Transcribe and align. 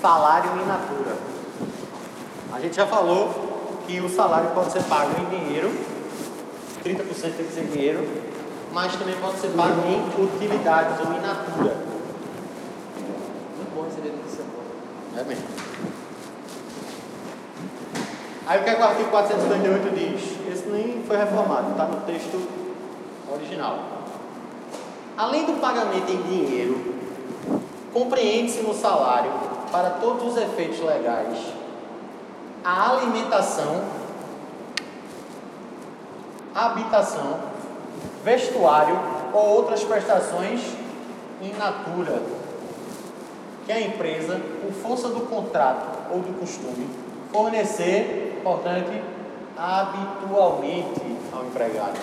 Salário 0.00 0.50
in 0.60 0.66
natura. 0.66 1.16
A 2.52 2.60
gente 2.60 2.76
já 2.76 2.86
falou 2.86 3.80
que 3.86 4.00
o 4.00 4.08
salário 4.08 4.50
pode 4.50 4.72
ser 4.72 4.82
pago 4.84 5.10
em 5.20 5.38
dinheiro, 5.38 5.70
30% 6.84 7.36
tem 7.36 7.46
que 7.46 7.52
ser 7.52 7.66
dinheiro, 7.66 8.06
mas 8.72 8.94
também 8.96 9.16
pode 9.16 9.38
ser 9.38 9.48
pago 9.48 9.82
em 9.86 10.24
utilidades 10.24 11.00
ou 11.00 11.12
in 11.14 11.20
natura. 11.20 11.76
Muito 13.56 13.74
bom 13.74 13.82
notícia 13.82 14.44
boa. 14.44 15.20
É 15.20 15.24
mesmo. 15.24 15.44
Aí 18.46 18.60
o 18.60 18.64
que, 18.64 18.70
é 18.70 18.74
que 18.74 18.80
o 18.80 18.84
artigo 18.84 19.10
458 19.10 19.94
diz? 19.94 20.52
Esse 20.52 20.68
nem 20.68 21.02
foi 21.06 21.16
reformado, 21.16 21.70
está 21.70 21.86
no 21.86 22.00
texto 22.02 22.46
original. 23.32 23.78
Além 25.16 25.46
do 25.46 25.60
pagamento 25.60 26.10
em 26.10 26.22
dinheiro, 26.22 26.94
compreende-se 27.92 28.60
no 28.60 28.74
salário, 28.74 29.30
para 29.74 29.90
todos 29.90 30.28
os 30.28 30.36
efeitos 30.40 30.78
legais, 30.78 31.36
a 32.64 32.92
alimentação, 32.92 33.82
habitação, 36.54 37.40
vestuário 38.24 38.96
ou 39.32 39.56
outras 39.56 39.82
prestações 39.82 40.60
in 41.42 41.52
natura 41.58 42.22
que 43.66 43.72
a 43.72 43.80
empresa, 43.80 44.40
por 44.62 44.72
força 44.74 45.08
do 45.08 45.22
contrato 45.22 46.12
ou 46.12 46.20
do 46.20 46.38
costume, 46.38 46.88
fornecer, 47.32 48.40
portanto, 48.44 48.92
habitualmente 49.58 51.16
ao 51.32 51.46
empregado. 51.46 51.98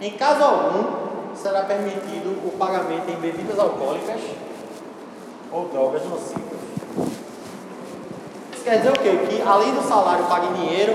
Em 0.00 0.10
caso 0.10 0.42
algum, 0.42 1.36
será 1.36 1.62
permitido 1.62 2.30
o 2.44 2.56
pagamento 2.58 3.08
em 3.08 3.14
bebidas 3.14 3.60
alcoólicas 3.60 4.20
ou 5.52 5.68
drogas 5.68 6.04
nocivas. 6.06 6.63
Quer 8.64 8.78
dizer 8.78 8.88
o 8.88 8.92
quê? 8.94 9.26
Que 9.28 9.42
além 9.42 9.74
do 9.74 9.82
salário 9.82 10.24
pago 10.24 10.46
em 10.46 10.54
dinheiro, 10.54 10.94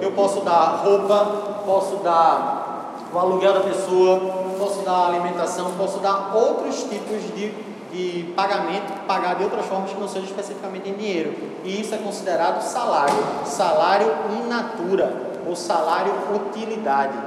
eu 0.00 0.12
posso 0.12 0.42
dar 0.42 0.80
roupa, 0.84 1.24
posso 1.66 1.96
dar 1.96 2.94
o 3.12 3.18
aluguel 3.18 3.52
da 3.52 3.60
pessoa, 3.60 4.20
posso 4.56 4.82
dar 4.82 5.08
alimentação, 5.08 5.72
posso 5.76 5.98
dar 5.98 6.30
outros 6.36 6.84
tipos 6.84 7.20
de, 7.34 7.50
de 7.90 8.32
pagamento, 8.34 8.92
pagar 9.08 9.34
de 9.34 9.42
outras 9.42 9.66
formas 9.66 9.90
que 9.90 9.98
não 9.98 10.06
seja 10.06 10.26
especificamente 10.26 10.88
em 10.88 10.94
dinheiro. 10.94 11.36
E 11.64 11.80
isso 11.80 11.92
é 11.92 11.98
considerado 11.98 12.62
salário, 12.62 13.16
salário 13.44 14.06
in 14.38 14.46
natura, 14.46 15.12
ou 15.48 15.56
salário 15.56 16.12
utilidade. 16.32 17.18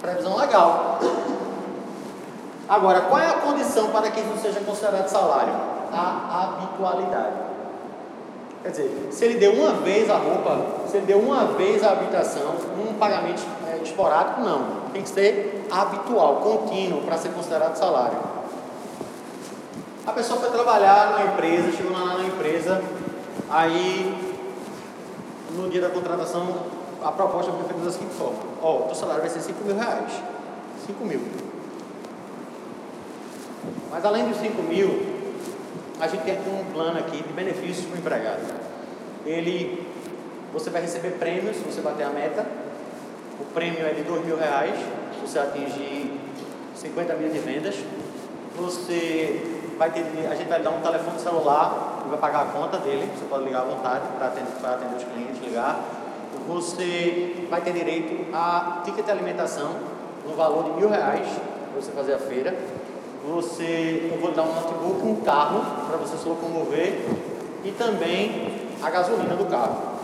Previsão 0.00 0.38
legal. 0.38 1.00
Agora, 2.66 3.02
qual 3.02 3.20
é 3.20 3.28
a 3.28 3.34
condição 3.34 3.90
para 3.90 4.10
que 4.10 4.20
isso 4.20 4.38
seja 4.40 4.60
considerado 4.60 5.06
salário? 5.08 5.52
A 5.92 6.56
habitualidade. 6.56 7.53
Quer 8.64 8.70
dizer, 8.70 9.08
se 9.10 9.26
ele 9.26 9.34
deu 9.38 9.52
uma 9.52 9.72
vez 9.72 10.08
a 10.08 10.16
roupa, 10.16 10.58
se 10.88 10.96
ele 10.96 11.04
deu 11.04 11.18
uma 11.18 11.44
vez 11.48 11.84
a 11.84 11.90
habitação, 11.90 12.54
um 12.80 12.94
pagamento 12.94 13.42
é, 13.68 13.82
esporádico, 13.82 14.40
não. 14.40 14.90
Tem 14.90 15.02
que 15.02 15.08
ser 15.10 15.66
habitual, 15.70 16.36
contínuo, 16.36 17.02
para 17.02 17.18
ser 17.18 17.28
considerado 17.28 17.76
salário. 17.76 18.16
A 20.06 20.12
pessoa 20.12 20.40
foi 20.40 20.48
trabalhar 20.48 21.10
numa 21.10 21.32
empresa, 21.32 21.72
chegou 21.72 21.92
lá 21.92 22.16
na 22.16 22.24
empresa, 22.24 22.82
aí 23.50 24.16
no 25.50 25.68
dia 25.68 25.82
da 25.82 25.90
contratação 25.90 26.48
a 27.02 27.12
proposta 27.12 27.52
foi 27.52 27.64
feita 27.64 27.84
da 27.84 27.92
seguinte 27.92 28.14
forma: 28.14 28.38
Ó, 28.62 28.78
o 28.78 28.82
teu 28.84 28.94
salário 28.94 29.20
vai 29.20 29.30
ser 29.30 29.40
5 29.40 29.62
mil 29.62 29.76
reais. 29.76 30.10
5 30.86 31.04
mil. 31.04 31.20
Mas 33.90 34.02
além 34.06 34.26
dos 34.26 34.38
5 34.38 34.62
mil, 34.62 35.13
a 36.00 36.08
gente 36.08 36.22
tem 36.22 36.34
um 36.34 36.72
plano 36.72 36.98
aqui 36.98 37.22
de 37.22 37.32
benefícios 37.32 37.86
para 37.86 37.96
o 37.96 37.98
empregado. 37.98 38.40
Ele, 39.24 39.86
você 40.52 40.70
vai 40.70 40.82
receber 40.82 41.12
prêmios 41.12 41.56
se 41.56 41.62
você 41.62 41.80
bater 41.80 42.04
a 42.04 42.10
meta. 42.10 42.44
O 43.40 43.44
prêmio 43.54 43.86
é 43.86 43.92
de 43.92 44.02
dois 44.02 44.24
mil 44.24 44.36
reais, 44.36 44.74
você 45.20 45.38
atingir 45.38 46.18
50 46.74 47.14
mil 47.14 47.30
de 47.30 47.38
vendas. 47.38 47.76
Você 48.56 49.72
vai 49.78 49.90
ter, 49.90 50.04
a 50.30 50.34
gente 50.34 50.48
vai 50.48 50.62
dar 50.62 50.70
um 50.70 50.80
telefone 50.80 51.18
celular 51.18 52.02
e 52.04 52.08
vai 52.08 52.18
pagar 52.18 52.42
a 52.42 52.46
conta 52.46 52.78
dele. 52.78 53.08
Você 53.16 53.24
pode 53.26 53.44
ligar 53.44 53.62
à 53.62 53.64
vontade 53.64 54.06
para 54.18 54.28
atender, 54.28 54.50
atender 54.64 54.96
os 54.96 55.04
clientes, 55.04 55.42
ligar. 55.42 55.80
Você 56.48 57.46
vai 57.48 57.60
ter 57.60 57.72
direito 57.72 58.26
a 58.34 58.82
ticket 58.84 59.04
de 59.04 59.10
alimentação 59.10 59.74
no 60.26 60.34
valor 60.34 60.64
de 60.64 60.70
mil 60.72 60.88
reais 60.88 61.26
para 61.28 61.80
você 61.80 61.92
fazer 61.92 62.14
a 62.14 62.18
feira 62.18 62.54
você, 63.26 64.10
eu 64.12 64.20
vou 64.20 64.32
dar 64.32 64.42
um 64.42 64.54
notebook, 64.54 65.06
um 65.06 65.16
carro 65.16 65.86
para 65.88 65.96
você 65.96 66.16
se 66.16 66.28
locomover 66.28 67.00
e 67.64 67.70
também 67.72 68.68
a 68.82 68.90
gasolina 68.90 69.34
do 69.34 69.46
carro. 69.46 69.94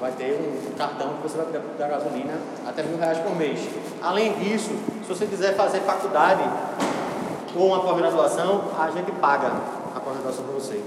Vai 0.00 0.12
ter 0.12 0.32
um 0.34 0.76
cartão 0.76 1.14
que 1.14 1.22
você 1.22 1.36
vai 1.36 1.46
poder 1.46 1.62
dar 1.78 1.88
gasolina 1.88 2.34
até 2.66 2.82
mil 2.82 2.98
reais 2.98 3.18
por 3.18 3.34
mês. 3.34 3.60
Além 4.02 4.32
disso, 4.34 4.70
se 5.02 5.08
você 5.08 5.26
quiser 5.26 5.54
fazer 5.54 5.80
faculdade 5.80 6.42
ou 7.54 7.68
uma 7.68 7.80
pós-graduação, 7.80 8.64
a 8.78 8.90
gente 8.90 9.10
paga 9.12 9.52
a 9.94 10.00
pós-graduação 10.00 10.44
para 10.44 10.54
você. 10.54 10.82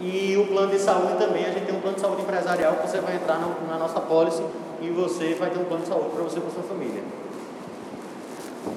E 0.00 0.36
o 0.36 0.46
plano 0.46 0.70
de 0.70 0.78
saúde 0.78 1.18
também, 1.18 1.44
a 1.44 1.50
gente 1.50 1.66
tem 1.66 1.76
um 1.76 1.80
plano 1.80 1.96
de 1.96 2.00
saúde 2.00 2.22
empresarial 2.22 2.74
que 2.76 2.88
você 2.88 3.00
vai 3.00 3.16
entrar 3.16 3.38
na, 3.38 3.72
na 3.72 3.78
nossa 3.78 4.00
policy 4.00 4.42
e 4.80 4.88
você 4.90 5.34
vai 5.34 5.50
ter 5.50 5.58
um 5.58 5.64
plano 5.64 5.82
de 5.82 5.88
saúde 5.88 6.10
para 6.14 6.22
você 6.22 6.38
e 6.38 6.40
para 6.40 6.50
sua 6.52 6.62
família. 6.62 7.02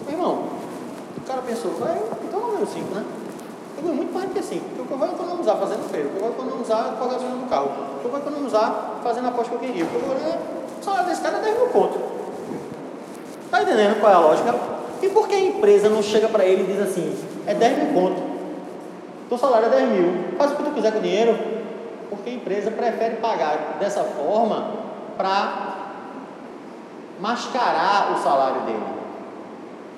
Irmão, 0.10 0.50
cara 1.32 1.42
pensou, 1.44 1.72
vai, 1.80 1.98
então 2.28 2.40
o 2.40 2.48
número 2.48 2.68
5, 2.68 2.94
né? 2.94 3.06
Eu 3.78 3.84
ganho 3.84 3.96
muito 3.96 4.14
mais 4.14 4.28
do 4.28 4.34
que 4.36 4.44
5, 4.44 4.66
porque 4.66 4.82
o 4.82 4.86
que 4.86 4.92
eu 4.92 4.98
vou 4.98 5.08
economizar 5.08 5.58
fazendo 5.58 5.90
feira, 5.90 6.10
eu 6.14 6.20
vou 6.20 6.30
economizar 6.30 6.96
com 6.98 7.04
a 7.06 7.08
gasolina 7.08 7.38
do 7.38 7.50
carro, 7.50 7.72
eu 8.04 8.10
vou 8.10 8.20
economizar 8.20 9.00
fazendo 9.02 9.26
a 9.26 9.30
aposta 9.30 9.50
que 9.50 9.56
eu 9.56 9.70
queria, 9.70 9.86
o 9.86 9.88
que 9.88 9.96
eu 9.96 10.02
vou 10.02 10.62
o 10.82 10.84
salário 10.84 11.08
desse 11.08 11.22
cara 11.22 11.38
é 11.38 11.42
10 11.42 11.58
mil 11.58 11.68
pontos. 11.68 12.02
Tá 13.50 13.62
entendendo 13.62 14.00
qual 14.00 14.12
é 14.12 14.16
a 14.16 14.20
lógica? 14.20 14.56
E 15.02 15.10
por 15.10 15.28
que 15.28 15.36
a 15.36 15.40
empresa 15.40 15.90
não 15.90 16.02
chega 16.02 16.28
para 16.28 16.44
ele 16.44 16.64
e 16.64 16.74
diz 16.74 16.82
assim, 16.82 17.16
é 17.48 17.54
10 17.54 17.78
mil 17.78 17.94
pontos, 17.94 18.24
teu 19.30 19.38
salário 19.38 19.68
é 19.68 19.70
10 19.70 19.90
mil, 19.90 20.38
faz 20.38 20.52
o 20.52 20.56
que 20.56 20.64
tu 20.64 20.72
quiser 20.72 20.92
com 20.92 21.00
o 21.00 21.02
dinheiro, 21.02 21.38
porque 22.10 22.30
a 22.30 22.34
empresa 22.34 22.72
prefere 22.72 23.18
pagar 23.18 23.78
dessa 23.80 24.04
forma 24.04 24.72
para 25.16 25.78
mascarar 27.20 28.14
o 28.14 28.24
salário 28.24 28.62
dele, 28.62 28.84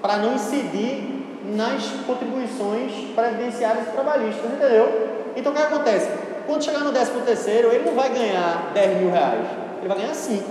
para 0.02 0.18
não 0.18 0.34
incidir 0.36 1.23
nas 1.44 1.84
contribuições 2.06 2.92
previdenciárias 3.14 3.88
e 3.88 3.92
trabalhistas, 3.92 4.46
entendeu? 4.46 5.10
Então 5.36 5.52
o 5.52 5.56
que 5.56 5.62
acontece? 5.62 6.10
Quando 6.46 6.64
chegar 6.64 6.80
no 6.80 6.92
13 6.92 7.12
terceiro, 7.26 7.70
ele 7.70 7.86
não 7.86 7.96
vai 7.96 8.10
ganhar 8.10 8.72
10 8.74 9.02
mil 9.02 9.12
reais, 9.12 9.46
ele 9.80 9.88
vai 9.88 9.98
ganhar 9.98 10.14
5. 10.14 10.44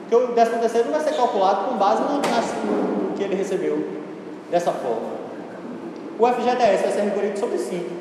Porque 0.00 0.16
o 0.16 0.28
13 0.32 0.50
terceiro 0.58 0.90
não 0.90 0.98
vai 0.98 1.06
ser 1.06 1.16
calculado 1.16 1.68
com 1.68 1.76
base 1.76 2.02
no, 2.02 3.12
que 3.16 3.22
ele 3.22 3.34
recebeu 3.34 3.86
dessa 4.50 4.72
forma. 4.72 5.18
O 6.18 6.26
FGTS 6.26 6.82
vai 6.82 6.92
ser 6.92 7.00
recolhido 7.02 7.38
sobre 7.38 7.58
5. 7.58 7.98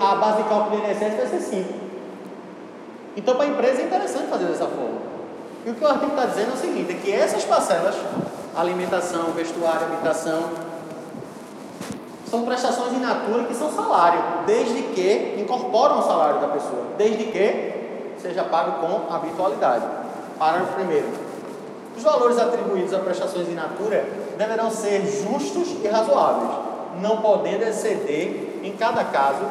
A 0.00 0.14
base 0.16 0.42
de 0.42 0.48
cálculo 0.48 0.80
do 0.80 0.86
INSS 0.86 1.16
vai 1.16 1.26
ser 1.26 1.40
5. 1.40 1.74
Então 3.16 3.34
para 3.34 3.44
a 3.44 3.48
empresa 3.48 3.82
é 3.82 3.84
interessante 3.84 4.28
fazer 4.28 4.44
dessa 4.46 4.66
forma. 4.66 4.98
E 5.66 5.70
o 5.70 5.74
que 5.74 5.84
o 5.84 5.88
artigo 5.88 6.12
está 6.12 6.26
dizendo 6.26 6.50
é 6.50 6.54
o 6.54 6.56
seguinte, 6.56 6.92
é 6.92 6.94
que 6.94 7.12
essas 7.12 7.44
parcelas 7.44 7.94
alimentação, 8.56 9.32
vestuário, 9.32 9.86
habitação. 9.86 10.50
São 12.30 12.44
prestações 12.44 12.92
in 12.92 13.00
natura 13.00 13.44
que 13.44 13.54
são 13.54 13.72
salário, 13.72 14.20
desde 14.46 14.82
que 14.82 15.36
incorporam 15.38 16.00
o 16.00 16.02
salário 16.02 16.40
da 16.40 16.48
pessoa, 16.48 16.84
desde 16.98 17.24
que 17.24 18.16
seja 18.20 18.44
pago 18.44 18.86
com 18.86 19.12
habitualidade. 19.12 19.84
Parágrafo 20.38 20.74
primeiro. 20.74 21.08
Os 21.96 22.02
valores 22.02 22.38
atribuídos 22.38 22.92
a 22.94 22.98
prestações 22.98 23.48
in 23.48 23.54
natura 23.54 24.04
deverão 24.36 24.70
ser 24.70 25.00
justos 25.00 25.68
e 25.82 25.88
razoáveis, 25.88 26.50
não 27.00 27.18
podendo 27.18 27.64
exceder, 27.64 28.60
em 28.62 28.72
cada 28.76 29.04
caso, 29.04 29.44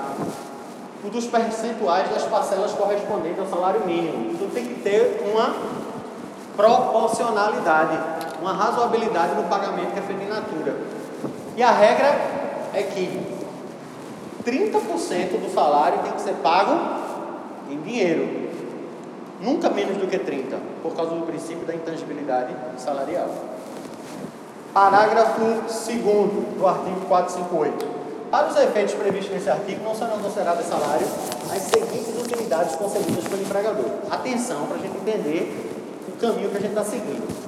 o 1.04 1.10
dos 1.10 1.26
percentuais 1.26 2.10
das 2.10 2.24
parcelas 2.24 2.72
correspondentes 2.74 3.40
ao 3.40 3.48
salário 3.48 3.86
mínimo. 3.86 4.32
Então 4.32 4.50
tem 4.50 4.66
que 4.66 4.82
ter 4.82 5.24
uma 5.32 5.56
proporcionalidade, 6.56 8.00
uma 8.48 8.54
razoabilidade 8.54 9.36
no 9.36 9.44
pagamento 9.44 9.92
que 9.92 10.00
é 10.00 10.02
feito 10.02 10.24
em 10.24 10.30
natura. 10.30 10.78
E 11.58 11.62
a 11.62 11.72
regra 11.72 12.08
é 12.74 12.84
que 12.84 13.20
30% 14.46 15.42
do 15.42 15.54
salário 15.54 16.00
tem 16.00 16.14
que 16.14 16.22
ser 16.22 16.36
pago 16.36 16.80
em 17.70 17.82
dinheiro. 17.82 18.48
Nunca 19.42 19.70
menos 19.70 19.98
do 19.98 20.08
que 20.08 20.18
30, 20.18 20.58
por 20.82 20.96
causa 20.96 21.12
do 21.14 21.26
princípio 21.26 21.66
da 21.66 21.76
intangibilidade 21.76 22.56
salarial. 22.78 23.30
Parágrafo 24.74 25.42
2 25.42 26.58
do 26.58 26.66
artigo 26.66 27.02
458. 27.08 27.98
Para 28.32 28.48
os 28.48 28.58
efeitos 28.58 28.94
previstos 28.94 29.34
nesse 29.34 29.50
artigo, 29.50 29.84
não 29.84 29.94
serão 29.94 30.20
consideradas 30.20 30.66
salário 30.66 31.06
as 31.54 31.62
seguintes 31.64 32.22
utilidades 32.22 32.76
concedidas 32.76 33.26
pelo 33.26 33.42
empregador. 33.42 33.86
Atenção 34.10 34.68
para 34.68 34.78
a 34.78 34.80
gente 34.80 34.98
entender 34.98 35.68
caminho 36.20 36.50
que 36.50 36.58
a 36.58 36.60
gente 36.60 36.70
está 36.70 36.84
seguindo. 36.84 37.47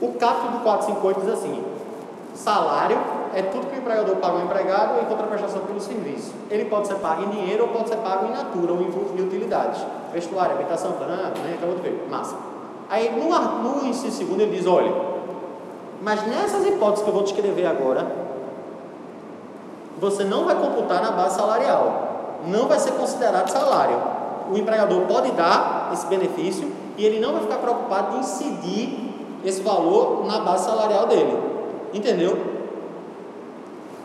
O 0.00 0.12
capítulo 0.12 0.58
do 0.58 0.64
458 0.64 1.20
diz 1.20 1.32
assim: 1.32 1.64
salário 2.34 2.98
é 3.34 3.42
tudo 3.42 3.66
que 3.66 3.76
o 3.76 3.78
empregador 3.78 4.16
paga 4.16 4.34
ao 4.34 4.44
empregado 4.44 5.00
em 5.00 5.04
contraprestação 5.06 5.60
pelo 5.62 5.80
serviço. 5.80 6.32
Ele 6.50 6.66
pode 6.66 6.86
ser 6.86 6.96
pago 6.96 7.22
em 7.24 7.28
dinheiro 7.28 7.64
ou 7.64 7.68
pode 7.70 7.88
ser 7.88 7.96
pago 7.96 8.26
em 8.26 8.30
natura 8.30 8.72
ou 8.72 8.80
em 8.80 9.22
utilidades. 9.22 9.80
Vestuário, 10.12 10.52
habitação, 10.54 10.92
né? 10.92 11.32
acabou 11.56 11.76
de 11.76 11.82
ver, 11.82 12.06
massa. 12.10 12.36
Aí 12.88 13.10
no, 13.10 13.28
no 13.62 13.86
inciso 13.86 14.16
segundo 14.16 14.40
ele 14.40 14.56
diz, 14.56 14.66
olha, 14.66 14.92
mas 16.02 16.26
nessas 16.26 16.64
hipóteses 16.66 17.02
que 17.02 17.10
eu 17.10 17.14
vou 17.14 17.24
descrever 17.24 17.66
agora, 17.66 18.06
você 19.98 20.24
não 20.24 20.44
vai 20.44 20.54
computar 20.54 21.02
na 21.02 21.10
base 21.10 21.36
salarial, 21.36 22.38
não 22.46 22.68
vai 22.68 22.78
ser 22.78 22.92
considerado 22.92 23.48
salário. 23.48 23.98
O 24.52 24.56
empregador 24.56 25.02
pode 25.02 25.32
dar 25.32 25.90
esse 25.92 26.06
benefício 26.06 26.70
e 26.96 27.04
ele 27.04 27.18
não 27.18 27.32
vai 27.32 27.42
ficar 27.42 27.56
preocupado 27.56 28.12
de 28.12 28.18
incidir 28.20 29.15
esse 29.44 29.62
valor 29.62 30.26
na 30.26 30.40
base 30.40 30.64
salarial 30.64 31.06
dele. 31.06 31.38
Entendeu? 31.92 32.36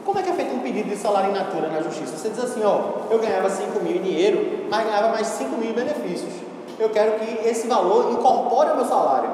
Como 0.06 0.18
é 0.18 0.24
que 0.24 0.30
é 0.30 0.34
feito 0.34 0.56
um 0.56 0.60
pedido 0.60 0.90
de 0.90 0.98
salário 0.98 1.30
in 1.30 1.34
natura 1.34 1.70
na 1.70 1.82
justiça? 1.82 2.18
Você 2.18 2.30
diz 2.30 2.44
assim, 2.44 2.64
ó, 2.64 2.80
eu 3.10 3.20
ganhava 3.20 3.50
5 3.50 3.80
mil 3.82 3.96
em 3.96 4.02
dinheiro, 4.02 4.68
mas 4.70 4.86
ganhava 4.86 5.10
mais 5.10 5.28
5 5.28 5.56
mil 5.58 5.70
em 5.70 5.74
benefícios. 5.74 6.34
Eu 6.80 6.90
quero 6.90 7.20
que 7.20 7.48
esse 7.48 7.68
valor 7.68 8.12
incorpore 8.12 8.72
o 8.72 8.76
meu 8.78 8.86
salário, 8.86 9.30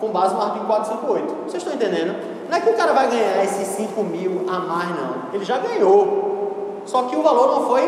com 0.00 0.08
base 0.08 0.34
no 0.34 0.42
artigo 0.42 0.66
458. 0.66 1.34
Vocês 1.44 1.62
estão 1.62 1.72
entendendo? 1.72 2.16
Não 2.50 2.56
é 2.56 2.60
que 2.60 2.70
o 2.70 2.74
cara 2.74 2.92
vai 2.92 3.08
ganhar 3.08 3.44
esses 3.44 3.68
5 3.68 4.02
mil 4.02 4.44
a 4.48 4.58
mais, 4.58 4.88
não. 4.90 5.32
Ele 5.32 5.44
já 5.44 5.58
ganhou. 5.58 6.82
Só 6.84 7.02
que 7.02 7.14
o 7.14 7.22
valor 7.22 7.54
não 7.54 7.68
foi 7.68 7.82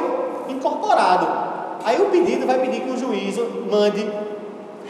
incorporado. 0.49 1.27
Aí 1.85 2.01
o 2.01 2.07
pedido 2.11 2.47
vai 2.47 2.61
pedir 2.61 2.83
que 2.83 2.91
o 2.91 2.97
juízo 2.97 3.47
mande 3.71 4.09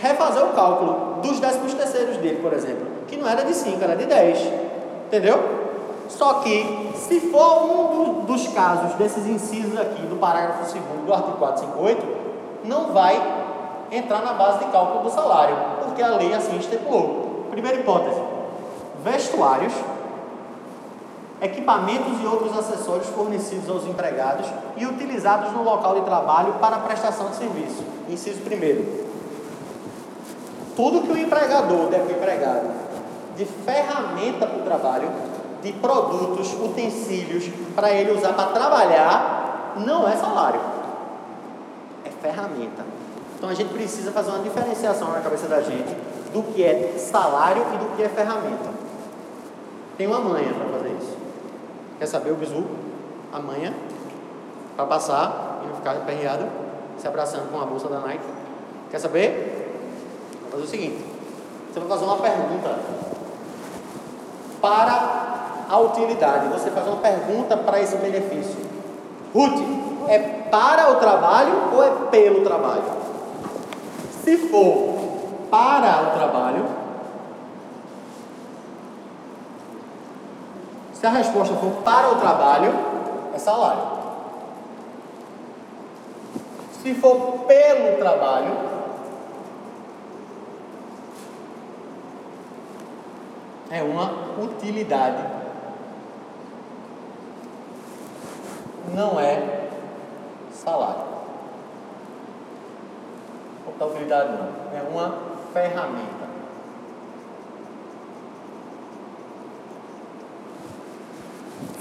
refazer 0.00 0.44
o 0.44 0.52
cálculo 0.52 1.20
dos 1.22 1.38
décimos 1.38 1.74
terceiros 1.74 2.16
dele, 2.16 2.40
por 2.42 2.52
exemplo, 2.52 2.86
que 3.06 3.16
não 3.16 3.28
era 3.28 3.44
de 3.44 3.54
5, 3.54 3.82
era 3.82 3.94
de 3.94 4.06
10. 4.06 4.52
Entendeu? 5.06 5.60
Só 6.08 6.34
que, 6.34 6.92
se 6.96 7.20
for 7.30 7.64
um 7.64 8.24
dos 8.24 8.48
casos 8.48 8.94
desses 8.94 9.26
incisos 9.26 9.78
aqui 9.78 10.02
do 10.02 10.16
parágrafo 10.16 10.72
2 10.72 10.84
do 11.06 11.12
artigo 11.12 11.36
458, 11.38 12.06
não 12.64 12.92
vai 12.92 13.20
entrar 13.92 14.22
na 14.22 14.32
base 14.34 14.64
de 14.64 14.70
cálculo 14.70 15.04
do 15.04 15.10
salário, 15.10 15.56
porque 15.84 16.02
a 16.02 16.10
lei 16.10 16.32
assim 16.34 16.56
estipulou. 16.56 17.46
Primeira 17.50 17.78
hipótese: 17.78 18.20
vestuários, 19.04 19.72
equipamentos 21.40 22.20
e 22.20 22.26
outros 22.26 22.56
acessórios 22.56 23.08
fornecidos 23.08 23.68
aos 23.68 23.86
empregados 23.86 24.46
e 24.76 24.86
utilizados 24.86 25.52
no 25.52 25.62
local 25.62 25.94
de 25.94 26.02
trabalho 26.02 26.54
para 26.54 26.78
prestação 26.78 27.30
de 27.30 27.36
serviço. 27.36 27.84
Inciso 28.08 28.40
primeiro. 28.40 29.09
Tudo 30.80 31.02
que 31.02 31.12
o 31.12 31.18
empregador 31.18 31.90
deve 31.90 32.14
empregado 32.14 32.70
de 33.36 33.44
ferramenta 33.44 34.46
para 34.46 34.58
o 34.58 34.62
trabalho 34.62 35.10
de 35.62 35.74
produtos, 35.74 36.54
utensílios 36.54 37.50
para 37.76 37.90
ele 37.90 38.12
usar 38.12 38.32
para 38.32 38.46
trabalhar, 38.46 39.74
não 39.76 40.08
é 40.08 40.16
salário, 40.16 40.58
é 42.02 42.08
ferramenta. 42.08 42.82
Então 43.36 43.50
a 43.50 43.52
gente 43.52 43.74
precisa 43.74 44.10
fazer 44.10 44.30
uma 44.30 44.38
diferenciação 44.38 45.12
na 45.12 45.20
cabeça 45.20 45.46
da 45.48 45.60
gente 45.60 45.94
do 46.32 46.42
que 46.44 46.64
é 46.64 46.94
salário 46.96 47.62
e 47.74 47.76
do 47.76 47.94
que 47.94 48.02
é 48.02 48.08
ferramenta. 48.08 48.70
Tem 49.98 50.06
uma 50.06 50.20
manha 50.20 50.54
para 50.54 50.78
fazer 50.78 50.96
isso. 50.98 51.14
Quer 51.98 52.06
saber 52.06 52.30
o 52.30 52.36
bizu? 52.36 52.64
A 53.34 53.38
manha 53.38 53.74
para 54.76 54.86
passar 54.86 55.60
e 55.62 55.66
não 55.66 55.74
ficar 55.74 55.90
aperreado, 55.90 56.46
se 56.96 57.06
abraçando 57.06 57.52
com 57.52 57.60
a 57.60 57.66
bolsa 57.66 57.86
da 57.86 58.00
Nike. 58.00 58.24
Quer 58.90 58.98
saber? 58.98 59.59
Vou 60.50 60.60
fazer 60.60 60.64
o 60.64 60.66
seguinte: 60.66 61.04
você 61.72 61.80
vai 61.80 61.88
fazer 61.88 62.04
uma 62.04 62.16
pergunta 62.16 62.78
para 64.60 65.20
a 65.68 65.78
utilidade. 65.78 66.48
Você 66.48 66.70
faz 66.70 66.86
uma 66.86 66.96
pergunta 66.96 67.56
para 67.56 67.80
esse 67.80 67.96
benefício. 67.96 68.58
Ruth, 69.32 69.62
é 70.08 70.18
para 70.18 70.90
o 70.90 70.96
trabalho 70.96 71.70
ou 71.72 71.84
é 71.84 71.90
pelo 72.10 72.42
trabalho? 72.42 72.82
Se 74.24 74.36
for 74.48 74.98
para 75.50 76.02
o 76.02 76.18
trabalho, 76.18 76.66
se 80.92 81.06
a 81.06 81.10
resposta 81.10 81.54
for 81.54 81.70
para 81.82 82.10
o 82.10 82.16
trabalho, 82.16 82.74
é 83.32 83.38
salário. 83.38 83.82
Se 86.82 86.94
for 86.94 87.44
pelo 87.46 87.98
trabalho, 87.98 88.69
é 93.70 93.82
uma 93.82 94.12
utilidade. 94.42 95.40
não 98.94 99.18
é 99.20 99.68
salário. 100.52 101.10
Contabilidade 103.64 104.32
não, 104.32 104.78
é 104.78 104.82
uma 104.82 105.14
ferramenta. 105.52 106.30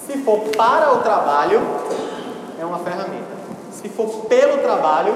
Se 0.06 0.18
for 0.24 0.40
para 0.56 0.94
o 0.94 1.00
trabalho, 1.02 1.62
é 2.60 2.66
uma 2.66 2.80
ferramenta. 2.80 3.40
Se 3.72 3.90
for 3.90 4.26
pelo 4.26 4.62
trabalho, 4.62 5.14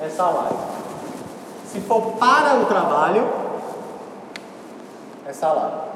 é 0.00 0.08
salário. 0.08 0.56
Se 1.66 1.80
for 1.80 2.12
para 2.12 2.56
o 2.56 2.66
trabalho, 2.66 3.39
é 5.30 5.32
salário. 5.32 5.90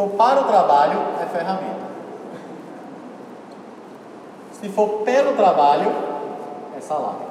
for 0.00 0.08
para 0.16 0.40
o 0.40 0.44
trabalho, 0.44 0.98
é 1.20 1.26
ferramenta. 1.26 1.90
Se 4.52 4.68
for 4.70 4.88
pelo 5.04 5.36
trabalho, 5.36 5.92
é 6.74 6.80
salário. 6.80 7.28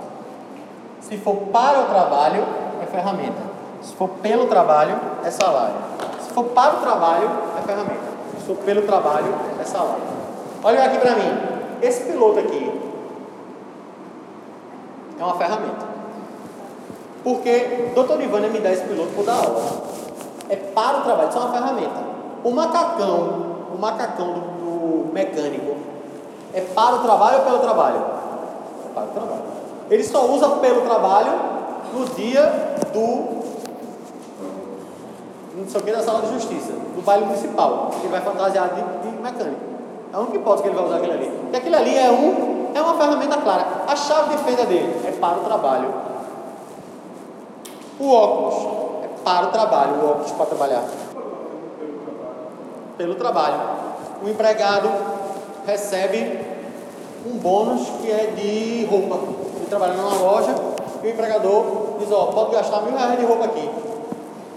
Se 1.01 1.17
for 1.17 1.35
para 1.51 1.79
o 1.79 1.85
trabalho, 1.85 2.45
é 2.83 2.85
ferramenta. 2.85 3.41
Se 3.81 3.95
for 3.95 4.09
pelo 4.21 4.45
trabalho, 4.45 4.99
é 5.23 5.31
salário. 5.31 5.77
Se 6.21 6.29
for 6.31 6.43
para 6.45 6.75
o 6.75 6.81
trabalho, 6.81 7.27
é 7.57 7.61
ferramenta. 7.65 8.09
Se 8.37 8.45
for 8.45 8.57
pelo 8.57 8.83
trabalho, 8.83 9.33
é 9.59 9.63
salário. 9.63 10.03
Olha 10.63 10.83
aqui 10.83 10.99
para 10.99 11.15
mim. 11.15 11.41
Esse 11.81 12.03
piloto 12.03 12.37
aqui 12.37 12.71
é 15.19 15.23
uma 15.23 15.35
ferramenta. 15.37 15.88
Porque 17.23 17.91
doutor 17.93 18.21
Ivânia 18.21 18.49
me 18.49 18.59
dá 18.59 18.71
esse 18.71 18.83
piloto 18.83 19.11
por 19.15 19.25
dar 19.25 19.35
aula. 19.35 19.61
É 20.49 20.55
para 20.55 20.99
o 20.99 21.01
trabalho, 21.01 21.29
isso 21.29 21.37
é 21.37 21.41
uma 21.41 21.51
ferramenta. 21.51 22.03
O 22.43 22.51
macacão, 22.51 23.45
o 23.73 23.77
macacão 23.77 24.33
do, 24.33 24.39
do 24.39 25.13
mecânico, 25.13 25.75
é 26.53 26.61
para 26.61 26.95
o 26.95 26.99
trabalho 26.99 27.39
ou 27.39 27.43
pelo 27.43 27.59
trabalho? 27.59 27.97
É 27.97 28.93
para 28.93 29.03
o 29.03 29.07
trabalho. 29.07 29.41
Ele 29.89 30.03
só 30.03 30.25
usa 30.25 30.47
pelo 30.57 30.81
trabalho 30.81 31.31
no 31.93 32.05
dia 32.15 32.75
do 32.93 33.39
não 35.59 35.67
sei 35.67 35.81
o 35.81 35.83
que 35.83 35.91
da 35.91 36.01
sala 36.01 36.21
de 36.21 36.33
justiça, 36.33 36.71
do 36.71 37.01
baile 37.03 37.25
municipal. 37.25 37.91
Ele 37.99 38.07
vai 38.07 38.21
fantasiado 38.21 38.75
de, 38.75 39.09
de 39.09 39.21
mecânico. 39.21 39.59
É 40.11 40.15
a 40.15 40.19
única 40.19 40.37
hipótese 40.37 40.63
que 40.63 40.69
ele 40.69 40.75
vai 40.75 40.85
usar 40.85 40.97
aquilo 40.97 41.13
ali. 41.13 41.31
E 41.51 41.55
aquilo 41.55 41.75
ali 41.75 41.97
é 41.97 42.09
um, 42.09 42.67
é 42.73 42.81
uma 42.81 42.93
ferramenta 42.95 43.37
clara. 43.37 43.65
A 43.87 43.95
chave 43.95 44.35
de 44.35 44.43
fenda 44.43 44.65
dele 44.65 44.95
é 45.05 45.11
para 45.11 45.37
o 45.37 45.43
trabalho. 45.43 45.93
O 47.99 48.13
óculos 48.13 48.55
é 49.03 49.09
para 49.23 49.47
o 49.47 49.51
trabalho, 49.51 49.95
o 49.95 50.09
óculos 50.11 50.31
para 50.31 50.45
trabalhar 50.45 50.83
pelo 52.97 53.15
trabalho. 53.15 53.59
O 54.23 54.29
empregado 54.29 54.89
recebe 55.65 56.39
um 57.25 57.37
bônus 57.37 57.87
que 58.01 58.11
é 58.11 58.33
de 58.35 58.85
roupa. 58.85 59.19
Ele 59.55 59.65
trabalha 59.69 59.93
numa 59.93 60.15
loja 60.15 60.55
e 61.03 61.07
o 61.07 61.09
empregador 61.09 61.65
diz, 61.99 62.11
ó, 62.11 62.27
pode 62.27 62.51
gastar 62.51 62.81
mil 62.81 62.97
reais 62.97 63.19
de 63.19 63.25
roupa 63.25 63.45
aqui, 63.45 63.69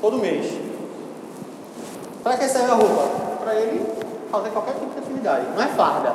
todo 0.00 0.18
mês. 0.18 0.52
Para 2.22 2.36
que 2.36 2.48
serve 2.48 2.70
a 2.70 2.74
roupa? 2.74 3.02
Para 3.40 3.54
ele 3.56 3.84
fazer 4.30 4.50
qualquer 4.50 4.74
tipo 4.74 4.90
de 4.92 4.98
atividade. 4.98 5.46
Não 5.54 5.62
é 5.62 5.66
farda. 5.68 6.12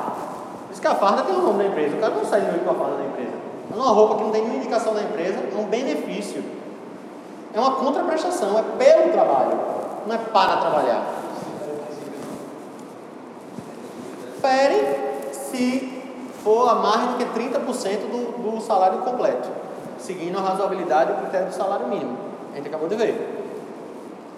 Diz 0.70 0.80
que 0.80 0.86
a 0.86 0.94
farda 0.94 1.22
tem 1.22 1.34
o 1.34 1.42
nome 1.42 1.62
da 1.62 1.70
empresa. 1.70 1.96
O 1.96 2.00
cara 2.00 2.14
não 2.14 2.24
sai 2.24 2.40
de 2.40 2.46
noite 2.46 2.64
com 2.64 2.70
a 2.70 2.74
farda 2.74 2.96
da 2.96 3.04
empresa. 3.04 3.32
É 3.70 3.76
uma 3.76 3.90
roupa 3.90 4.16
que 4.16 4.24
não 4.24 4.30
tem 4.30 4.40
nenhuma 4.42 4.58
indicação 4.58 4.94
da 4.94 5.02
empresa, 5.02 5.38
é 5.38 5.58
um 5.58 5.64
benefício. 5.64 6.42
É 7.54 7.60
uma 7.60 7.76
contraprestação, 7.76 8.58
é 8.58 8.62
pelo 8.62 9.12
trabalho, 9.12 9.58
não 10.06 10.14
é 10.14 10.18
para 10.18 10.56
trabalhar. 10.58 11.04
Fere 14.40 15.32
se 15.32 16.02
for 16.44 16.68
a 16.68 16.74
mais 16.76 17.10
do 17.10 17.16
que 17.16 17.24
30% 17.24 17.58
do, 18.10 18.50
do 18.50 18.60
salário 18.60 18.98
completo, 18.98 19.48
seguindo 19.98 20.38
a 20.38 20.42
razoabilidade 20.42 21.10
e 21.10 21.14
o 21.14 21.16
critério 21.18 21.48
do 21.48 21.54
salário 21.54 21.88
mínimo. 21.88 22.16
A 22.52 22.56
gente 22.56 22.68
acabou 22.68 22.88
de 22.88 22.96
ver. 22.96 23.38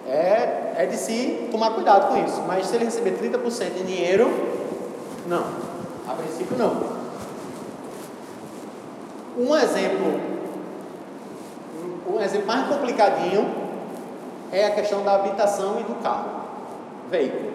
É, 0.07 0.73
é 0.77 0.85
de 0.85 0.97
se 0.97 1.47
tomar 1.51 1.71
cuidado 1.71 2.09
com 2.09 2.25
isso. 2.25 2.41
Mas 2.47 2.67
se 2.67 2.75
ele 2.75 2.85
receber 2.85 3.17
30% 3.17 3.81
em 3.81 3.85
dinheiro, 3.85 4.29
não. 5.27 5.45
A 6.07 6.13
princípio, 6.13 6.57
não. 6.57 7.01
Um 9.37 9.55
exemplo, 9.55 10.19
um 12.07 12.19
exemplo 12.19 12.47
mais 12.47 12.67
complicadinho 12.67 13.49
é 14.51 14.65
a 14.65 14.71
questão 14.71 15.03
da 15.03 15.15
habitação 15.15 15.79
e 15.79 15.83
do 15.83 16.01
carro. 16.01 16.29
Veículo. 17.09 17.51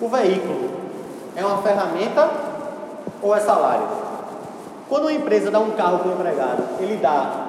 O 0.00 0.08
veículo 0.08 0.70
é 1.36 1.44
uma 1.44 1.58
ferramenta 1.62 2.28
ou 3.22 3.34
é 3.34 3.40
salário? 3.40 3.86
Quando 4.88 5.04
uma 5.04 5.12
empresa 5.12 5.50
dá 5.50 5.58
um 5.58 5.70
carro 5.72 5.98
para 5.98 6.08
o 6.08 6.12
empregado, 6.12 6.62
ele 6.80 6.96
dá, 6.96 7.46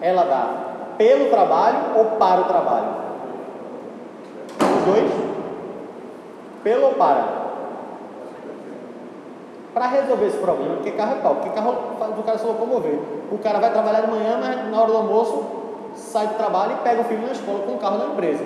ela 0.00 0.24
dá 0.24 0.48
pelo 0.96 1.30
trabalho 1.30 1.78
ou 1.96 2.04
para 2.16 2.40
o 2.42 2.44
trabalho? 2.44 2.88
Os 4.60 4.84
dois? 4.84 5.10
Pelo 6.62 6.86
ou 6.86 6.94
para? 6.94 7.39
Para 9.72 9.86
resolver 9.86 10.26
esse 10.26 10.38
problema, 10.38 10.76
porque 10.76 10.90
carro 10.92 11.12
é 11.12 11.20
pau, 11.20 11.34
porque 11.36 11.50
carro 11.50 11.76
faz 11.98 12.18
o 12.18 12.22
cara 12.22 12.38
se 12.38 12.44
locomover. 12.44 12.98
O 13.30 13.38
cara 13.38 13.60
vai 13.60 13.70
trabalhar 13.70 14.00
de 14.00 14.10
manhã, 14.10 14.38
mas 14.40 14.70
na 14.70 14.80
hora 14.80 14.90
do 14.90 14.96
almoço 14.96 15.44
sai 15.94 16.26
do 16.26 16.34
trabalho 16.34 16.72
e 16.72 16.82
pega 16.82 17.00
o 17.02 17.04
filho 17.04 17.22
na 17.22 17.32
escola 17.32 17.60
com 17.60 17.72
o 17.74 17.78
carro 17.78 17.98
da 17.98 18.06
empresa. 18.06 18.44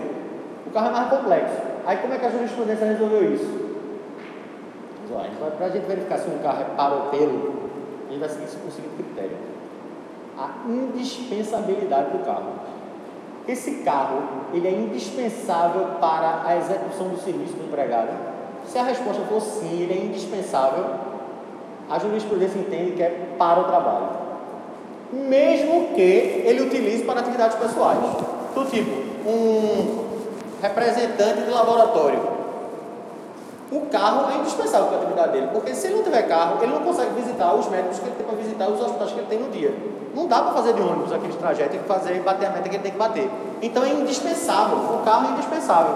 O 0.67 0.71
carro 0.71 0.89
é 0.89 0.91
mais 0.91 1.09
complexo. 1.09 1.57
Aí 1.87 1.97
como 1.99 2.15
é 2.15 2.19
que 2.19 2.27
a 2.27 2.31
jurisprudência 2.31 2.87
resolveu 2.87 3.33
isso? 3.33 3.65
Para 5.57 5.67
a 5.67 5.71
gente 5.71 5.87
verificar 5.87 6.19
se 6.19 6.29
um 6.29 6.39
carro 6.39 6.63
é 6.63 7.11
pelo, 7.11 7.55
a 8.09 8.11
gente 8.11 8.21
vai 8.21 8.29
seguir 8.29 8.45
o 8.45 8.71
seguinte 8.71 8.95
critério: 8.97 9.37
a 10.37 10.51
indispensabilidade 10.69 12.11
do 12.11 12.25
carro. 12.25 12.53
Esse 13.47 13.83
carro 13.83 14.23
ele 14.55 14.67
é 14.67 14.73
indispensável 14.73 15.99
para 16.01 16.43
a 16.47 16.57
execução 16.57 17.09
do 17.09 17.19
serviço 17.19 17.53
do 17.53 17.67
empregado? 17.67 18.09
Se 18.67 18.79
a 18.79 18.83
resposta 18.83 19.23
for 19.25 19.41
sim, 19.41 19.83
ele 19.83 19.93
é 19.93 20.05
indispensável, 20.07 20.85
a 21.91 21.99
jurisprudência 21.99 22.59
entende 22.59 22.93
que 22.93 23.03
é 23.03 23.35
para 23.39 23.61
o 23.61 23.65
trabalho. 23.65 24.09
Mesmo 25.13 25.95
que 25.95 26.01
ele 26.45 26.63
utilize 26.63 27.05
para 27.05 27.21
atividades 27.21 27.57
pessoais. 27.57 27.99
Do 28.55 28.65
tipo, 28.71 28.91
um 29.29 30.05
representante 30.61 31.43
de 31.43 31.51
laboratório 31.51 32.35
o 33.75 33.87
carro 33.87 34.31
é 34.31 34.37
indispensável 34.37 34.87
para 34.87 34.99
a 34.99 35.01
atividade 35.01 35.33
dele, 35.33 35.49
porque 35.53 35.75
se 35.75 35.89
ele 35.89 35.97
não 35.97 36.05
tiver 36.05 36.23
carro, 36.29 36.63
ele 36.63 36.73
não 36.73 36.83
consegue 36.83 37.11
visitar 37.15 37.55
os 37.55 37.69
médicos 37.69 37.99
que 37.99 38.07
ele 38.07 38.15
tem 38.15 38.27
para 38.27 38.37
visitar, 38.37 38.69
os 38.69 38.81
hospitais 38.81 39.11
que 39.11 39.19
ele 39.19 39.27
tem 39.27 39.39
no 39.41 39.51
dia. 39.51 39.75
Não 40.15 40.29
dá 40.29 40.43
para 40.43 40.53
fazer 40.53 40.75
de 40.75 40.81
ônibus 40.81 41.13
aquele 41.13 41.33
trajeto, 41.33 41.71
tem 41.71 41.81
que 41.81 41.89
fazer 41.89 42.21
bater 42.21 42.47
a 42.47 42.51
meta 42.51 42.69
que 42.69 42.77
ele 42.77 42.83
tem 42.83 42.93
que 42.93 42.99
bater. 42.99 43.29
Então 43.61 43.83
é 43.83 43.89
indispensável, 43.89 44.77
o 44.77 45.03
carro 45.05 45.29
é 45.29 45.33
indispensável. 45.33 45.95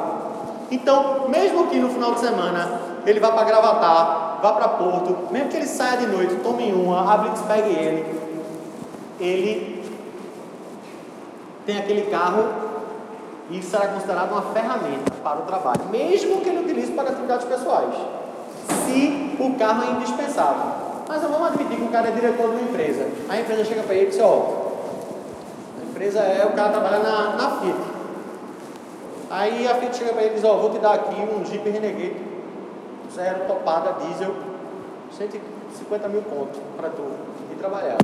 Então, 0.70 1.28
mesmo 1.28 1.68
que 1.68 1.78
no 1.78 1.88
final 1.88 2.14
de 2.14 2.20
semana 2.20 2.80
ele 3.06 3.20
vá 3.20 3.30
para 3.30 3.44
Gravatar, 3.44 4.27
vá 4.42 4.52
para 4.52 4.68
Porto, 4.68 5.32
mesmo 5.32 5.48
que 5.48 5.56
ele 5.56 5.66
saia 5.66 5.98
de 5.98 6.06
noite, 6.06 6.34
tome 6.36 6.72
uma, 6.72 7.12
a 7.12 7.16
Blitz 7.18 7.40
pegue 7.42 7.70
ele, 7.70 8.20
ele 9.20 9.84
tem 11.66 11.78
aquele 11.78 12.10
carro 12.10 12.48
e 13.50 13.62
será 13.62 13.88
considerado 13.88 14.32
uma 14.32 14.42
ferramenta 14.52 15.10
para 15.22 15.38
o 15.38 15.42
trabalho, 15.42 15.84
mesmo 15.90 16.40
que 16.40 16.48
ele 16.48 16.60
utilize 16.60 16.92
para 16.92 17.10
atividades 17.10 17.46
pessoais, 17.46 17.94
se 18.84 19.36
o 19.38 19.54
carro 19.54 19.84
é 19.84 19.90
indispensável. 19.92 20.88
Mas 21.08 21.22
vamos 21.22 21.48
admitir 21.48 21.76
que 21.78 21.84
o 21.84 21.88
cara 21.88 22.08
é 22.08 22.10
diretor 22.10 22.50
de 22.50 22.56
uma 22.56 22.60
empresa. 22.60 23.08
A 23.30 23.40
empresa 23.40 23.64
chega 23.64 23.82
para 23.82 23.94
ele 23.94 24.06
e 24.06 24.10
diz: 24.10 24.20
Ó, 24.20 24.72
a 25.80 25.84
empresa 25.90 26.20
é 26.20 26.44
o 26.44 26.52
cara 26.52 26.68
trabalha 26.68 26.98
na, 26.98 27.36
na 27.36 27.50
Fiat. 27.58 27.78
Aí 29.30 29.66
a 29.66 29.74
Fiat 29.76 29.96
chega 29.96 30.12
para 30.12 30.22
ele 30.22 30.32
e 30.32 30.34
diz: 30.34 30.44
Ó, 30.44 30.58
vou 30.58 30.70
te 30.70 30.78
dar 30.78 30.94
aqui 30.94 31.16
um 31.16 31.46
Jeep 31.46 31.66
Renegade, 31.66 32.14
zero 33.14 33.46
topada, 33.46 33.94
diesel, 34.04 34.34
150 35.16 36.08
mil 36.08 36.22
pontos 36.22 36.60
para 36.76 36.88
tu 36.90 37.02
ir 37.52 37.56
trabalhar. 37.58 37.98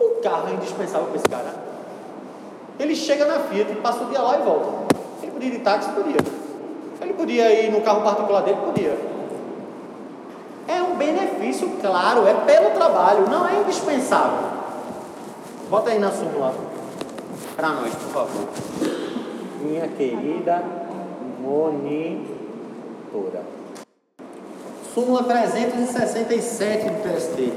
O 0.00 0.20
carro 0.22 0.48
é 0.48 0.52
indispensável 0.54 1.06
para 1.06 1.16
esse 1.16 1.28
cara. 1.28 1.54
Ele 2.78 2.94
chega 2.94 3.24
na 3.24 3.40
Fiat, 3.40 3.72
passa 3.76 4.04
o 4.04 4.06
dia 4.06 4.20
lá 4.20 4.38
e 4.38 4.42
volta. 4.42 4.94
Ele 5.22 5.32
podia 5.32 5.48
ir 5.48 5.52
de 5.52 5.58
táxi? 5.60 5.90
Podia. 5.90 6.16
Ele 7.00 7.12
podia 7.14 7.62
ir 7.62 7.70
no 7.70 7.80
carro 7.82 8.02
particular 8.02 8.42
dele? 8.42 8.58
Podia. 8.64 8.98
É 10.66 10.82
um 10.82 10.96
benefício, 10.96 11.68
claro, 11.80 12.26
é 12.26 12.34
pelo 12.34 12.70
trabalho, 12.70 13.28
não 13.28 13.46
é 13.46 13.60
indispensável. 13.60 14.54
Bota 15.68 15.90
aí 15.90 15.98
na 15.98 16.10
súmula 16.10 16.54
para 17.54 17.68
nós, 17.68 17.94
por 17.94 18.12
favor. 18.12 18.48
Minha 19.60 19.88
querida 19.88 20.62
monitora. 21.40 22.34
Súmula 24.94 25.24
367 25.24 26.88
do 26.88 27.02
TST. 27.02 27.52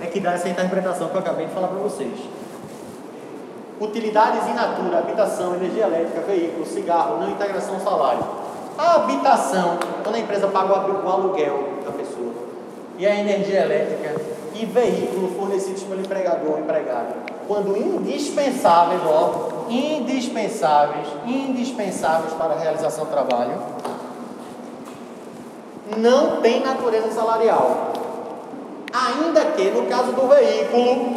É 0.00 0.06
que 0.06 0.18
dá 0.18 0.32
essa 0.32 0.48
interpretação 0.48 1.08
que 1.08 1.14
eu 1.14 1.20
acabei 1.20 1.46
de 1.46 1.52
falar 1.52 1.68
para 1.68 1.78
vocês 1.78 2.18
utilidades 3.80 4.46
in 4.46 4.54
natura, 4.54 4.98
habitação, 4.98 5.54
energia 5.54 5.84
elétrica, 5.84 6.20
veículo, 6.20 6.66
cigarro, 6.66 7.18
não 7.18 7.30
integração 7.30 7.80
salário. 7.80 8.22
A 8.76 8.96
habitação, 8.96 9.78
quando 10.02 10.16
a 10.16 10.18
empresa 10.18 10.48
paga 10.48 10.72
o 10.72 11.08
aluguel 11.08 11.80
da 11.84 11.90
pessoa, 11.92 12.32
e 12.98 13.06
a 13.06 13.14
energia 13.18 13.62
elétrica 13.62 14.20
e 14.54 14.66
veículo 14.66 15.34
fornecidos 15.34 15.82
pelo 15.84 16.00
empregador 16.00 16.52
ou 16.52 16.58
empregado, 16.60 17.14
quando 17.48 17.76
indispensáveis, 17.76 19.00
ó, 19.06 19.66
indispensáveis, 19.70 21.08
indispensáveis 21.24 22.34
para 22.34 22.54
a 22.54 22.58
realização 22.58 23.06
do 23.06 23.10
trabalho, 23.10 23.58
não 25.96 26.40
tem 26.40 26.60
natureza 26.60 27.10
salarial. 27.10 27.92
Ainda 28.92 29.44
que 29.52 29.70
no 29.70 29.86
caso 29.86 30.12
do 30.12 30.26
veículo, 30.28 31.16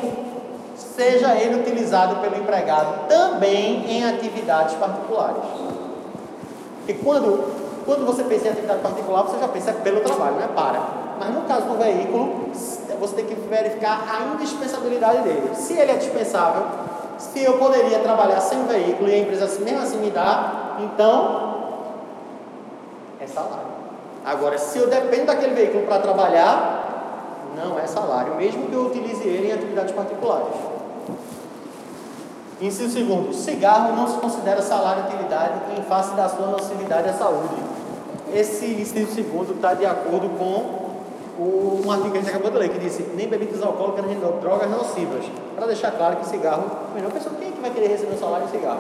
seja 0.76 1.36
ele 1.36 1.62
utilizado 1.62 2.18
pelo 2.18 2.36
empregado 2.38 3.08
também 3.08 3.86
em 3.90 4.04
atividades 4.04 4.76
particulares. 4.76 5.44
Porque 6.78 6.94
quando, 7.04 7.84
quando 7.86 8.06
você 8.06 8.24
pensa 8.24 8.48
em 8.48 8.52
atividade 8.52 8.82
particular, 8.82 9.24
você 9.24 9.40
já 9.40 9.48
pensa 9.48 9.74
pelo 9.74 10.02
trabalho, 10.02 10.36
não 10.36 10.44
é 10.44 10.48
para. 10.48 10.82
Mas 11.20 11.30
no 11.34 11.42
caso 11.42 11.68
do 11.68 11.78
veículo, 11.78 12.50
você 13.00 13.16
tem 13.16 13.26
que 13.26 13.36
verificar 13.36 14.06
a 14.08 14.34
indispensabilidade 14.34 15.24
dele. 15.24 15.56
Se 15.56 15.74
ele 15.74 15.92
é 15.92 15.96
dispensável, 15.96 16.64
se 17.18 17.44
eu 17.44 17.58
poderia 17.58 18.00
trabalhar 18.00 18.40
sem 18.42 18.62
o 18.62 18.66
veículo 18.66 19.10
e 19.10 19.14
a 19.14 19.18
empresa 19.20 19.60
mesmo 19.60 19.82
assim 19.82 19.98
me 19.98 20.10
dá, 20.10 20.76
então 20.80 21.54
é 23.20 23.28
salário. 23.28 23.73
Agora, 24.26 24.58
se 24.58 24.78
eu 24.78 24.88
dependo 24.88 25.26
daquele 25.26 25.54
veículo 25.54 25.86
para 25.86 26.00
trabalhar, 26.00 26.84
não 27.56 27.78
é 27.78 27.86
salário, 27.86 28.36
mesmo 28.36 28.68
que 28.68 28.74
eu 28.74 28.86
utilize 28.86 29.28
ele 29.28 29.50
em 29.50 29.52
atividades 29.52 29.94
particulares. 29.94 30.56
Inciso 32.62 32.94
segundo, 32.94 33.34
cigarro 33.34 33.96
não 33.96 34.08
se 34.08 34.18
considera 34.18 34.62
salário 34.62 35.04
de 35.04 35.10
utilidade 35.10 35.54
em 35.78 35.84
face 35.84 36.16
da 36.16 36.30
sua 36.30 36.48
nocividade 36.48 37.10
à 37.10 37.14
saúde. 37.14 37.56
Esse 38.34 38.66
inciso 38.66 39.14
segundo 39.14 39.54
está 39.54 39.74
de 39.74 39.86
acordo 39.86 40.30
com 40.38 40.84
o, 41.38 41.82
um 41.86 41.92
artigo 41.92 42.12
que 42.12 42.18
a 42.20 42.22
gente 42.22 42.30
acabou 42.30 42.52
de 42.52 42.58
ler, 42.58 42.70
que 42.70 42.80
disse 42.80 43.04
nem 43.16 43.28
bebidas 43.28 43.62
alcoólicas 43.62 44.06
nem 44.06 44.18
drogas 44.18 44.70
nocivas. 44.70 45.26
Para 45.56 45.68
deixar 45.68 45.92
claro 45.92 46.18
que 46.18 46.28
cigarro, 46.28 46.64
melhor 46.96 47.12
pessoa, 47.12 47.36
quem 47.38 47.50
é 47.50 47.52
que 47.52 47.62
vai 47.62 47.72
querer 47.72 47.88
receber 47.88 48.16
um 48.16 48.20
salário 48.20 48.46
de 48.46 48.52
cigarro? 48.52 48.80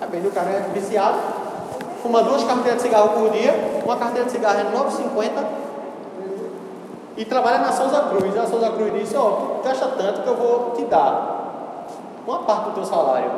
Depende, 0.00 0.28
o 0.28 0.30
cara 0.30 0.50
é 0.50 0.70
viciado, 0.72 1.18
fuma 2.04 2.22
duas 2.22 2.44
carteiras 2.44 2.76
de 2.76 2.82
cigarro 2.82 3.18
por 3.18 3.30
dia, 3.30 3.80
uma 3.82 3.96
carteira 3.96 4.26
de 4.26 4.32
cigarro 4.32 4.60
é 4.60 4.64
9,50 4.64 5.30
e 7.16 7.24
trabalha 7.24 7.58
na 7.60 7.72
Souza 7.72 7.98
Cruz. 8.10 8.36
A 8.36 8.46
Souza 8.46 8.70
Cruz 8.72 8.92
disse, 8.92 9.16
ó, 9.16 9.22
oh, 9.22 9.64
gasta 9.64 9.86
tanto 9.86 10.20
que 10.20 10.28
eu 10.28 10.36
vou 10.36 10.72
te 10.76 10.84
dar 10.84 11.86
uma 12.26 12.40
parte 12.40 12.64
do 12.66 12.70
teu 12.72 12.84
salário. 12.84 13.30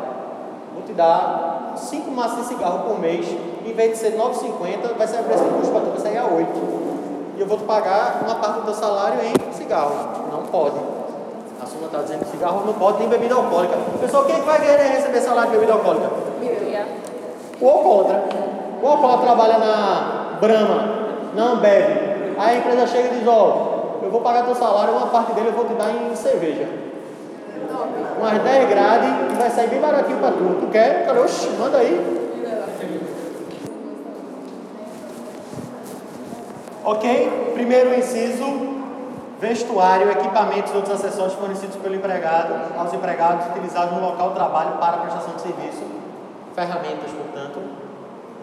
Vou 0.74 0.82
te 0.84 0.92
dar 0.94 1.74
5 1.76 2.10
maços 2.10 2.38
de 2.40 2.44
cigarro 2.46 2.88
por 2.88 2.98
mês, 2.98 3.24
em 3.64 3.72
vez 3.72 3.92
de 3.92 3.98
ser 3.98 4.18
9,50, 4.18 4.96
vai 4.98 5.06
ser 5.06 5.18
a 5.18 5.22
preço 5.22 5.44
de 5.44 5.50
custo 5.50 5.72
para 5.72 5.80
tu, 5.82 5.90
vai 5.90 6.00
sair 6.00 6.18
a 6.18 6.24
8. 6.24 6.48
E 7.36 7.40
eu 7.40 7.46
vou 7.46 7.58
te 7.58 7.64
pagar 7.64 8.22
uma 8.24 8.34
parte 8.34 8.60
do 8.60 8.64
teu 8.64 8.74
salário 8.74 9.20
em 9.22 9.52
cigarro. 9.52 9.94
Não 10.32 10.42
pode. 10.42 10.76
A 11.62 11.66
suma 11.66 11.86
está 11.86 11.98
dizendo 11.98 12.24
que 12.24 12.32
cigarro 12.32 12.66
não 12.66 12.74
pode 12.74 12.98
nem 12.98 13.08
bebida 13.08 13.36
alcoólica. 13.36 13.76
Pessoal, 14.00 14.24
quem 14.24 14.34
é 14.34 14.38
que 14.40 14.44
vai 14.44 14.60
querer 14.60 14.88
receber 14.88 15.20
salário 15.20 15.52
de 15.52 15.56
bebida 15.56 15.74
alcoólica? 15.74 16.10
O 17.60 17.68
alcoólatra. 17.68 18.45
O 18.86 18.90
alcoólatra 18.90 19.26
trabalha 19.26 19.58
na 19.58 20.38
Brahma, 20.40 20.84
não 21.34 21.56
bebe. 21.56 22.36
Aí 22.38 22.56
a 22.56 22.58
empresa 22.58 22.86
chega 22.86 23.14
e 23.14 23.18
diz, 23.18 23.26
ó, 23.26 23.98
eu 24.02 24.10
vou 24.10 24.20
pagar 24.20 24.44
teu 24.44 24.54
salário, 24.54 24.94
uma 24.94 25.08
parte 25.08 25.32
dele 25.32 25.48
eu 25.48 25.52
vou 25.52 25.64
te 25.64 25.74
dar 25.74 25.90
em 25.90 26.14
cerveja 26.14 26.86
umas 28.18 28.42
10 28.42 28.68
grades 28.68 29.08
e 29.32 29.34
vai 29.34 29.50
sair 29.50 29.68
bem 29.68 29.80
baratinho 29.80 30.18
para 30.18 30.32
tu. 30.32 30.56
Tu 30.60 30.66
quer? 30.68 31.06
Cara, 31.06 31.20
oxi, 31.20 31.48
manda 31.58 31.78
aí. 31.78 32.26
Ok? 36.84 37.52
Primeiro 37.54 37.98
inciso, 37.98 38.44
vestuário, 39.40 40.10
equipamentos 40.10 40.72
e 40.72 40.76
outros 40.76 40.94
acessórios 40.94 41.34
fornecidos 41.34 41.76
pelo 41.76 41.96
empregado 41.96 42.78
aos 42.78 42.92
empregados 42.92 43.46
utilizados 43.48 43.92
no 43.92 44.00
local 44.00 44.28
de 44.28 44.34
trabalho 44.36 44.78
para 44.78 44.98
prestação 44.98 45.34
de 45.34 45.42
serviço. 45.42 45.82
Ferramentas, 46.54 47.10
portanto, 47.10 47.60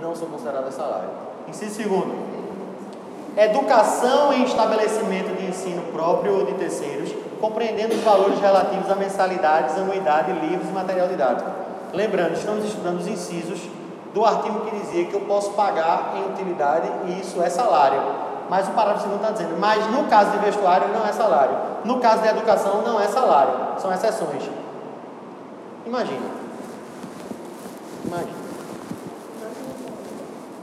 não 0.03 0.13
são 0.13 0.27
consideradas 0.27 0.73
salário. 0.73 1.09
Inciso 1.47 1.75
segundo, 1.75 2.13
educação 3.37 4.33
em 4.33 4.43
estabelecimento 4.43 5.35
de 5.37 5.47
ensino 5.47 5.81
próprio 5.93 6.39
ou 6.39 6.45
de 6.45 6.53
terceiros 6.53 7.11
compreendendo 7.39 7.95
os 7.95 8.01
valores 8.01 8.39
relativos 8.39 8.89
a 8.89 8.95
mensalidades, 8.95 9.77
anuidade, 9.77 10.31
livros 10.31 10.69
e 10.69 10.71
material 10.71 11.07
didático. 11.07 11.49
Lembrando, 11.91 12.33
estamos 12.33 12.63
estudando 12.63 12.99
os 12.99 13.07
incisos 13.07 13.59
do 14.13 14.23
artigo 14.23 14.61
que 14.61 14.79
dizia 14.79 15.05
que 15.05 15.13
eu 15.13 15.21
posso 15.21 15.51
pagar 15.51 16.13
em 16.15 16.31
utilidade 16.31 16.89
e 17.07 17.19
isso 17.19 17.41
é 17.41 17.49
salário. 17.49 18.01
Mas 18.49 18.67
o 18.67 18.71
parágrafo 18.71 19.03
segundo 19.03 19.21
está 19.21 19.31
dizendo, 19.31 19.59
mas 19.59 19.85
no 19.91 20.05
caso 20.05 20.31
de 20.31 20.37
vestuário 20.37 20.87
não 20.89 21.05
é 21.05 21.11
salário. 21.11 21.57
No 21.83 21.99
caso 21.99 22.21
de 22.21 22.29
educação 22.29 22.81
não 22.81 22.99
é 22.99 23.07
salário. 23.07 23.53
São 23.77 23.93
exceções. 23.93 24.49
Imagina. 25.85 26.27
Imagina. 28.05 28.52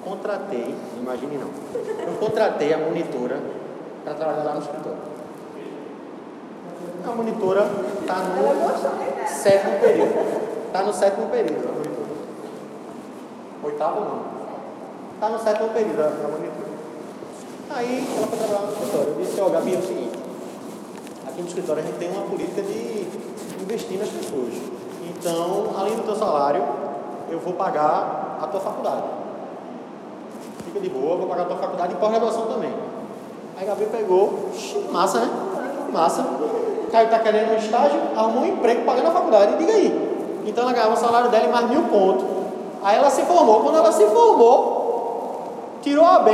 Contratei, 0.04 0.74
imagine 0.98 1.38
não. 1.38 1.50
Eu 2.06 2.18
contratei 2.18 2.72
a 2.72 2.78
monitora 2.78 3.38
para 4.04 4.14
trabalhar 4.14 4.44
lá 4.44 4.54
no 4.54 4.60
escritório. 4.60 4.98
A 7.06 7.10
monitora 7.12 7.66
está 8.00 8.16
no 8.16 9.28
sétimo 9.28 9.78
período. 9.78 10.40
Está 10.66 10.82
no 10.82 10.92
sétimo 10.92 11.26
período 11.28 11.68
a 11.68 11.72
monitora. 11.72 12.10
Oitavo 13.62 14.00
não. 14.00 14.20
Está 15.14 15.28
no 15.28 15.38
sétimo 15.38 15.68
período 15.70 16.00
a 16.00 16.28
monitora. 16.28 16.70
Aí 17.70 18.08
ela 18.16 18.26
foi 18.26 18.38
trabalhar 18.38 18.66
no 18.66 18.72
escritório. 18.72 19.08
Eu 19.08 19.24
disse, 19.24 19.40
ó, 19.40 19.46
oh, 19.46 19.50
Gabi, 19.50 19.74
é 19.74 19.78
o 19.78 19.82
seguinte. 19.82 20.18
Aqui 21.28 21.42
no 21.42 21.48
escritório 21.48 21.82
a 21.82 21.86
gente 21.86 21.98
tem 21.98 22.10
uma 22.10 22.22
política 22.22 22.62
de 22.62 23.06
investir 23.62 23.98
nas 23.98 24.08
pessoas. 24.08 24.54
Então, 25.08 25.74
além 25.76 25.94
do 25.94 26.02
teu 26.02 26.16
salário, 26.16 26.64
eu 27.30 27.38
vou 27.38 27.52
pagar 27.52 28.38
a 28.42 28.46
tua 28.46 28.60
faculdade. 28.60 29.19
Fica 30.70 30.80
de 30.80 30.88
boa, 30.88 31.16
vou 31.16 31.26
pagar 31.26 31.42
a 31.42 31.46
tua 31.46 31.56
faculdade 31.56 31.94
e 31.94 31.96
pós-graduação 31.96 32.46
também. 32.46 32.72
Aí 33.58 33.66
Gabi 33.66 33.86
pegou, 33.86 34.50
massa, 34.92 35.18
né? 35.18 35.28
Massa. 35.92 36.24
Caio 36.92 37.06
está 37.06 37.18
querendo 37.18 37.52
um 37.52 37.56
estágio, 37.56 38.00
arrumou 38.16 38.44
um 38.44 38.46
emprego 38.46 38.84
pagando 38.84 39.08
a 39.08 39.10
faculdade. 39.10 39.56
Diga 39.56 39.72
aí. 39.72 40.42
Então 40.46 40.62
ela 40.62 40.72
ganhava 40.72 40.94
o 40.94 40.96
salário 40.96 41.28
dela 41.28 41.46
em 41.46 41.50
mais 41.50 41.68
mil 41.68 41.82
pontos. 41.84 42.24
Aí 42.84 42.96
ela 42.96 43.10
se 43.10 43.22
formou. 43.22 43.62
Quando 43.62 43.78
ela 43.78 43.90
se 43.90 44.06
formou, 44.06 45.42
tirou 45.82 46.04
a 46.04 46.20
B. 46.20 46.30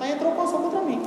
Aí 0.00 0.12
entrou 0.12 0.30
com 0.32 0.42
ação 0.42 0.62
contra 0.62 0.80
mim. 0.82 1.02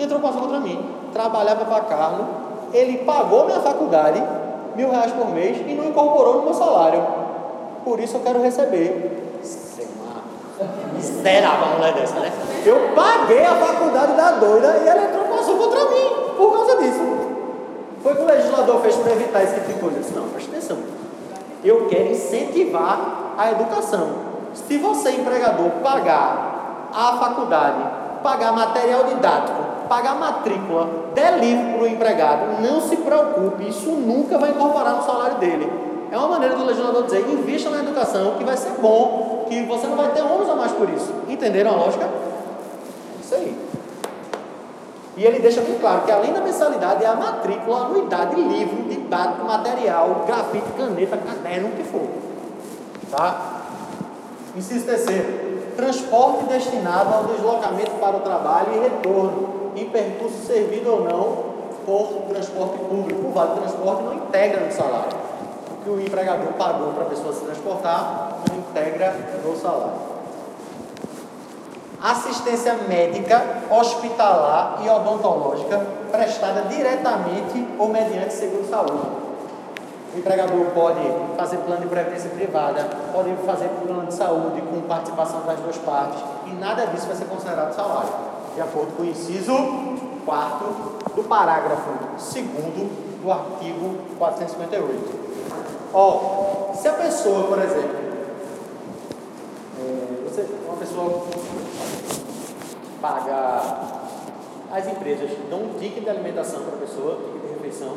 Entrou 0.00 0.20
com 0.20 0.26
ação 0.26 0.40
contra 0.40 0.58
mim. 0.58 0.84
Trabalhava 1.12 1.64
para 1.64 1.84
Carlos. 1.84 2.26
Ele 2.72 2.98
pagou 2.98 3.46
minha 3.46 3.60
faculdade, 3.60 4.20
mil 4.74 4.90
reais 4.90 5.12
por 5.12 5.28
mês, 5.30 5.58
e 5.64 5.74
não 5.74 5.84
incorporou 5.84 6.38
no 6.38 6.42
meu 6.42 6.54
salário. 6.54 7.06
Por 7.84 8.00
isso 8.00 8.16
eu 8.16 8.20
quero 8.20 8.42
receber 8.42 9.23
miserável 10.94 11.66
uma 11.66 11.76
mulher 11.76 11.94
dessa, 11.94 12.18
né? 12.20 12.32
Eu 12.64 12.94
paguei 12.94 13.44
a 13.44 13.54
faculdade 13.54 14.12
da 14.16 14.32
doida 14.32 14.80
e 14.84 14.88
ela 14.88 15.04
entrou 15.04 15.24
com 15.24 15.34
ação 15.34 15.56
contra 15.56 15.84
mim 15.84 16.34
por 16.36 16.52
causa 16.52 16.76
disso. 16.76 17.00
Foi 18.02 18.14
que 18.14 18.22
o 18.22 18.26
legislador 18.26 18.80
fez 18.80 18.96
para 18.96 19.12
evitar 19.12 19.42
esse 19.42 19.54
tipo 19.54 19.66
de 19.66 19.74
coisa. 19.80 19.96
Eu 19.96 20.02
disse, 20.02 20.14
não, 20.14 20.28
presta 20.28 20.50
atenção. 20.50 20.78
Eu 21.64 21.86
quero 21.88 22.10
incentivar 22.10 23.34
a 23.38 23.50
educação. 23.50 24.08
Se 24.52 24.76
você, 24.78 25.10
empregador, 25.12 25.70
pagar 25.82 26.90
a 26.92 27.16
faculdade, 27.18 27.82
pagar 28.22 28.52
material 28.52 29.04
didático, 29.04 29.62
pagar 29.88 30.14
matrícula, 30.14 30.88
der 31.14 31.38
livro 31.38 31.74
para 31.74 31.82
o 31.82 31.86
empregado, 31.86 32.62
não 32.62 32.80
se 32.80 32.96
preocupe, 32.96 33.68
isso 33.68 33.90
nunca 33.90 34.38
vai 34.38 34.50
incorporar 34.50 34.96
no 34.96 35.02
salário 35.02 35.38
dele. 35.38 35.70
É 36.10 36.16
uma 36.16 36.28
maneira 36.28 36.54
do 36.56 36.64
legislador 36.64 37.02
dizer, 37.04 37.26
invista 37.28 37.70
na 37.70 37.80
educação, 37.80 38.34
que 38.38 38.44
vai 38.44 38.56
ser 38.56 38.70
bom, 38.80 39.23
que 39.62 39.68
você 39.68 39.86
não 39.86 39.96
vai 39.96 40.10
ter 40.12 40.22
ônus 40.22 40.48
a 40.48 40.54
mais 40.54 40.72
por 40.72 40.88
isso. 40.90 41.12
Entenderam 41.28 41.72
a 41.72 41.76
lógica? 41.76 42.08
Isso 43.22 43.34
aí. 43.34 43.56
E 45.16 45.24
ele 45.24 45.38
deixa 45.38 45.60
bem 45.60 45.78
claro 45.78 46.02
que 46.02 46.10
além 46.10 46.32
da 46.32 46.40
mensalidade 46.40 47.04
é 47.04 47.06
a 47.06 47.14
matrícula, 47.14 47.86
anuidade, 47.86 48.34
livro, 48.34 48.82
didático, 48.88 49.44
material, 49.44 50.24
grafite, 50.26 50.66
caneta, 50.76 51.16
caderno, 51.16 51.68
o 51.68 51.72
que 51.72 51.84
for. 51.84 52.02
Tá? 53.10 53.62
Inciso 54.56 54.84
terceiro. 54.84 55.54
Transporte 55.76 56.44
destinado 56.44 57.14
ao 57.14 57.24
deslocamento 57.24 57.92
para 57.92 58.16
o 58.16 58.20
trabalho 58.20 58.74
e 58.74 58.78
retorno, 58.80 59.72
em 59.76 59.88
percurso 59.88 60.46
servido 60.46 60.90
ou 60.90 61.04
não 61.04 61.54
por 61.86 62.22
transporte 62.28 62.78
público. 62.78 63.28
O 63.28 63.32
vale 63.32 63.60
transporte 63.60 64.02
não 64.02 64.14
integra 64.14 64.60
no 64.60 64.72
salário 64.72 65.24
que 65.84 65.90
o 65.90 66.00
empregador 66.00 66.52
pagou 66.54 66.92
para 66.94 67.04
a 67.04 67.06
pessoa 67.06 67.32
se 67.32 67.44
transportar, 67.44 68.33
integra 68.74 69.14
no 69.44 69.56
salário. 69.56 70.14
Assistência 72.02 72.74
médica, 72.88 73.40
hospitalar 73.70 74.80
e 74.84 74.88
odontológica 74.90 75.80
prestada 76.10 76.62
diretamente 76.62 77.66
ou 77.78 77.88
mediante 77.88 78.34
seguro 78.34 78.68
saúde. 78.68 79.24
O 80.14 80.18
empregador 80.18 80.66
pode 80.74 81.00
fazer 81.36 81.56
plano 81.58 81.80
de 81.80 81.86
previdência 81.86 82.30
privada, 82.30 82.88
pode 83.12 83.34
fazer 83.46 83.68
plano 83.68 84.06
de 84.06 84.14
saúde 84.14 84.60
com 84.60 84.82
participação 84.82 85.40
das 85.46 85.58
duas 85.58 85.78
partes, 85.78 86.20
e 86.46 86.50
nada 86.54 86.86
disso 86.86 87.06
vai 87.06 87.16
ser 87.16 87.24
considerado 87.24 87.74
salário, 87.74 88.10
de 88.54 88.60
acordo 88.60 88.96
com 88.96 89.02
o 89.02 89.06
inciso 89.06 89.54
4 90.26 90.66
do 91.16 91.24
parágrafo 91.24 91.90
2 92.18 92.46
do 93.22 93.32
artigo 93.32 93.96
458. 94.18 95.24
Ó, 95.92 96.72
se 96.74 96.86
a 96.86 96.92
pessoa, 96.92 97.48
por 97.48 97.58
exemplo, 97.58 98.13
uma 100.66 100.76
pessoa 100.76 101.26
paga, 103.00 103.78
as 104.72 104.86
empresas 104.86 105.30
dão 105.50 105.60
um 105.60 105.74
ticket 105.78 106.04
de 106.04 106.10
alimentação 106.10 106.62
para 106.62 106.76
a 106.76 106.78
pessoa, 106.78 107.16
ticket 107.16 107.42
de 107.42 107.54
refeição, 107.54 107.96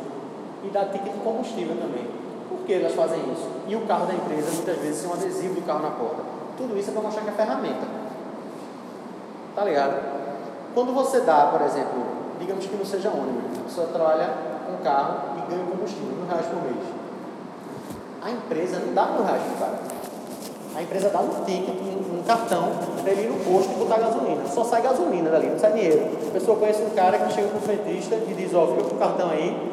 e 0.64 0.68
dá 0.68 0.84
ticket 0.86 1.12
de 1.12 1.20
combustível 1.20 1.76
também. 1.76 2.06
Por 2.48 2.58
que 2.66 2.74
elas 2.74 2.94
fazem 2.94 3.18
isso? 3.32 3.48
E 3.66 3.76
o 3.76 3.80
carro 3.82 4.06
da 4.06 4.14
empresa 4.14 4.50
muitas 4.52 4.78
vezes 4.78 5.00
tem 5.02 5.10
um 5.10 5.14
adesivo 5.14 5.54
do 5.54 5.66
carro 5.66 5.80
na 5.80 5.90
porta. 5.90 6.22
Tudo 6.56 6.78
isso 6.78 6.90
é 6.90 6.92
para 6.92 7.02
mostrar 7.02 7.22
que 7.22 7.30
é 7.30 7.32
ferramenta. 7.32 7.86
Tá 9.54 9.64
ligado? 9.64 10.18
Quando 10.74 10.94
você 10.94 11.20
dá, 11.20 11.46
por 11.46 11.62
exemplo, 11.62 12.02
digamos 12.38 12.66
que 12.66 12.76
não 12.76 12.84
seja 12.84 13.10
ônibus, 13.10 13.58
a 13.58 13.64
pessoa 13.64 13.86
trabalha 13.88 14.28
com 14.66 14.82
carro 14.84 15.38
e 15.38 15.50
ganha 15.50 15.64
combustível, 15.64 16.08
mil 16.08 16.26
reais 16.26 16.46
por 16.46 16.62
mês. 16.62 16.86
A 18.22 18.30
empresa 18.30 18.78
não 18.84 18.94
dá 18.94 19.06
mil 19.06 19.24
reais 19.24 19.42
pro 19.42 19.56
cara. 19.56 19.78
A 20.76 20.82
empresa 20.82 21.08
dá 21.10 21.20
um 21.20 21.44
ticket, 21.44 21.74
cartão, 22.28 22.68
para 23.02 23.10
ele 23.10 23.22
ir 23.22 23.30
no 23.30 23.38
posto 23.42 23.72
e 23.72 23.76
botar 23.76 23.98
gasolina. 23.98 24.46
Só 24.48 24.62
sai 24.62 24.82
gasolina 24.82 25.30
dali, 25.30 25.46
não 25.48 25.58
sai 25.58 25.72
dinheiro. 25.72 26.10
A 26.28 26.30
pessoa 26.30 26.58
conhece 26.58 26.82
um 26.82 26.90
cara 26.90 27.18
que 27.18 27.32
chega 27.32 27.48
com 27.48 27.56
o 27.56 27.60
frentista 27.60 28.16
e 28.16 28.34
diz, 28.34 28.54
ó, 28.54 28.64
oh, 28.64 28.66
fica 28.66 28.82
com 28.82 28.96
o 28.96 28.98
cartão 28.98 29.30
aí, 29.30 29.72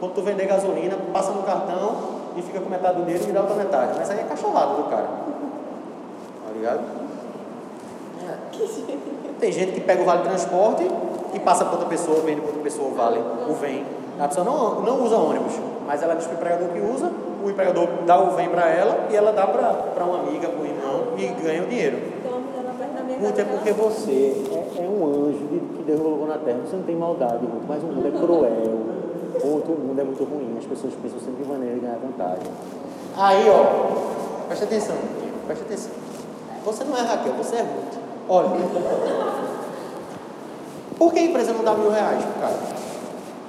quando 0.00 0.14
tu 0.14 0.22
vender 0.22 0.46
gasolina, 0.46 0.96
passa 1.12 1.32
no 1.32 1.42
cartão 1.42 1.96
e 2.34 2.40
fica 2.40 2.60
com 2.60 2.70
metade 2.70 2.96
do 2.96 3.04
dinheiro 3.04 3.22
e 3.22 3.26
me 3.26 3.32
dá 3.34 3.40
outra 3.40 3.56
metade. 3.56 3.92
Mas 3.98 4.10
aí 4.10 4.20
é 4.20 4.22
cachorrado 4.22 4.76
do 4.76 4.84
cara. 4.84 5.06
Tá 6.46 6.52
ligado? 6.54 6.80
É. 8.26 9.38
Tem 9.38 9.52
gente 9.52 9.72
que 9.72 9.80
pega 9.80 10.00
o 10.00 10.06
vale 10.06 10.22
transporte 10.22 10.90
e 11.34 11.40
passa 11.40 11.64
para 11.66 11.74
outra 11.74 11.88
pessoa, 11.90 12.20
vende 12.22 12.40
para 12.40 12.48
outra 12.48 12.62
pessoa 12.62 12.88
o 12.88 12.94
vale, 12.94 13.22
o 13.48 13.52
vem. 13.52 13.84
A 14.18 14.28
pessoa 14.28 14.46
não, 14.46 14.80
não 14.80 15.04
usa 15.04 15.16
ônibus, 15.16 15.54
mas 15.86 16.02
ela 16.02 16.14
diz 16.14 16.26
para 16.26 16.36
o 16.36 16.38
empregador 16.38 16.68
que 16.68 16.80
usa, 16.80 17.10
o 17.44 17.50
empregador 17.50 17.88
dá 18.06 18.18
o 18.18 18.30
vem 18.30 18.48
para 18.48 18.68
ela 18.70 19.08
e 19.10 19.16
ela 19.16 19.32
dá 19.32 19.46
para 19.46 20.04
uma 20.04 20.20
amiga, 20.20 20.48
para 20.48 20.68
irmão 20.68 20.81
e 21.18 21.26
ganha 21.42 21.62
o 21.62 21.66
dinheiro. 21.66 21.98
Ruth, 23.20 23.38
é 23.38 23.44
porque 23.44 23.72
você 23.72 24.44
é, 24.52 24.82
é 24.82 24.88
um 24.88 25.06
anjo 25.06 25.46
que 25.76 25.82
Deus 25.84 26.00
colocou 26.00 26.26
na 26.26 26.38
terra. 26.38 26.58
Você 26.66 26.76
não 26.76 26.82
tem 26.82 26.96
maldade, 26.96 27.46
mas 27.68 27.82
o 27.82 27.86
mundo 27.86 28.08
é 28.08 28.10
cruel. 28.10 28.92
Outro 29.44 29.72
mundo 29.72 30.00
é 30.00 30.04
muito 30.04 30.24
ruim. 30.24 30.56
As 30.58 30.64
pessoas 30.64 30.94
pensam 31.02 31.18
sempre 31.20 31.42
de 31.42 31.48
maneira 31.48 31.74
de 31.74 31.80
ganhar 31.80 31.98
vantagem. 31.98 32.52
Aí, 33.16 33.48
ó, 33.48 34.46
presta 34.46 34.64
atenção, 34.64 34.96
presta 35.46 35.64
atenção. 35.64 35.92
Você 36.64 36.84
não 36.84 36.96
é 36.96 37.00
Raquel, 37.00 37.32
você 37.34 37.56
é 37.56 37.60
Ruth. 37.60 38.02
Olha, 38.28 38.48
por 40.96 41.12
que 41.12 41.18
a 41.18 41.22
empresa 41.22 41.52
não 41.52 41.64
dá 41.64 41.74
mil 41.74 41.90
reais 41.90 42.24
pro 42.24 42.40
cara? 42.40 42.58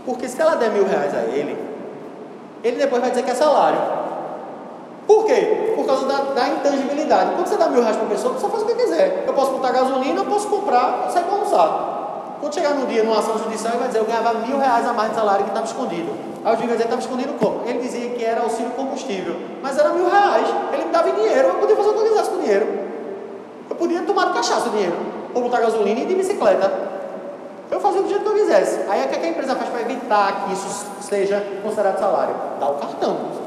Porque 0.06 0.28
se 0.28 0.42
ela 0.42 0.56
der 0.56 0.72
mil 0.72 0.86
reais 0.86 1.14
a 1.16 1.22
ele, 1.22 1.58
ele 2.64 2.78
depois 2.78 3.02
vai 3.02 3.12
dizer 3.12 3.24
que 3.24 3.32
é 3.32 3.36
salário. 3.36 3.80
Por 5.06 5.26
quê? 5.26 5.63
Da, 6.34 6.42
da 6.42 6.50
intangibilidade. 6.50 7.36
Quando 7.36 7.48
você 7.48 7.58
dá 7.58 7.68
mil 7.68 7.82
reais 7.82 7.96
para 7.96 8.06
a 8.06 8.10
pessoa, 8.10 8.34
você 8.34 8.48
faz 8.48 8.64
o 8.64 8.66
que 8.66 8.76
quiser. 8.76 9.24
Eu 9.28 9.34
posso 9.34 9.52
botar 9.52 9.72
gasolina, 9.72 10.22
eu 10.22 10.26
posso 10.26 10.48
comprar, 10.48 11.10
sair 11.10 11.24
para 11.24 11.34
almoçar. 11.34 12.38
Quando 12.40 12.54
chegar 12.54 12.72
no 12.72 12.86
dia, 12.88 13.04
numa 13.04 13.20
ação 13.20 13.38
judicial, 13.38 13.74
ele 13.74 13.80
vai 13.80 13.88
dizer, 13.88 14.00
eu 14.00 14.06
ganhava 14.06 14.34
mil 14.34 14.58
reais 14.58 14.86
a 14.86 14.94
mais 14.94 15.12
de 15.12 15.16
salário 15.16 15.46
que 15.46 15.52
estava 15.52 15.66
escondido. 15.66 16.12
Aí 16.44 16.54
o 16.54 16.58
juiz 16.58 16.68
vai 16.68 16.78
dizer, 16.78 16.84
estava 16.84 17.02
escondido 17.02 17.34
como? 17.40 17.62
Ele 17.66 17.80
dizia 17.80 18.10
que 18.10 18.24
era 18.24 18.42
auxílio 18.42 18.72
combustível. 18.72 19.36
Mas 19.62 19.78
era 19.78 19.90
mil 19.90 20.10
reais. 20.10 20.48
Ele 20.74 20.86
me 20.86 20.92
dava 20.92 21.12
dinheiro, 21.12 21.48
eu 21.48 21.56
podia 21.56 21.76
fazer 21.76 21.90
o 21.90 21.94
que 21.94 22.00
eu 22.00 22.10
quisesse 22.10 22.30
com 22.30 22.36
o 22.36 22.40
dinheiro. 22.40 22.80
Eu 23.70 23.76
podia 23.76 24.02
tomar 24.02 24.26
de 24.26 24.34
cachaça 24.34 24.68
o 24.68 24.72
dinheiro. 24.72 24.98
Ou 25.34 25.42
botar 25.42 25.62
gasolina 25.62 26.02
e 26.02 26.06
de 26.06 26.16
bicicleta. 26.16 26.72
Eu 27.72 27.80
fazia 27.80 28.02
do 28.02 28.10
jeito 28.10 28.24
que 28.24 28.30
eu 28.30 28.34
quisesse. 28.34 28.82
Aí 28.90 29.06
o 29.06 29.08
que 29.08 29.26
a 29.26 29.30
empresa 29.30 29.56
faz 29.56 29.70
para 29.70 29.82
evitar 29.82 30.46
que 30.46 30.54
isso 30.54 30.86
seja 31.02 31.44
considerado 31.64 31.98
salário? 31.98 32.36
Dá 32.60 32.68
o 32.70 32.74
cartão. 32.76 33.43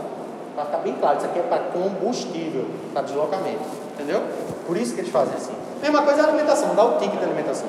Para 0.57 0.65
ficar 0.65 0.79
bem 0.79 0.95
claro, 0.95 1.19
isso 1.19 1.27
aqui 1.27 1.39
é 1.39 1.43
para 1.43 1.59
combustível, 1.65 2.65
para 2.95 3.03
deslocamento. 3.03 3.61
Entendeu? 3.93 4.23
Por 4.67 4.77
isso 4.77 4.95
que 4.95 5.03
eles 5.03 5.13
fazem 5.13 5.35
assim. 5.35 5.53
Mesma 5.83 6.01
coisa 6.01 6.23
é 6.23 6.25
a 6.25 6.29
alimentação, 6.29 6.75
dá 6.75 6.83
o 6.83 6.99
ticket 6.99 7.19
de 7.19 7.25
alimentação. 7.25 7.69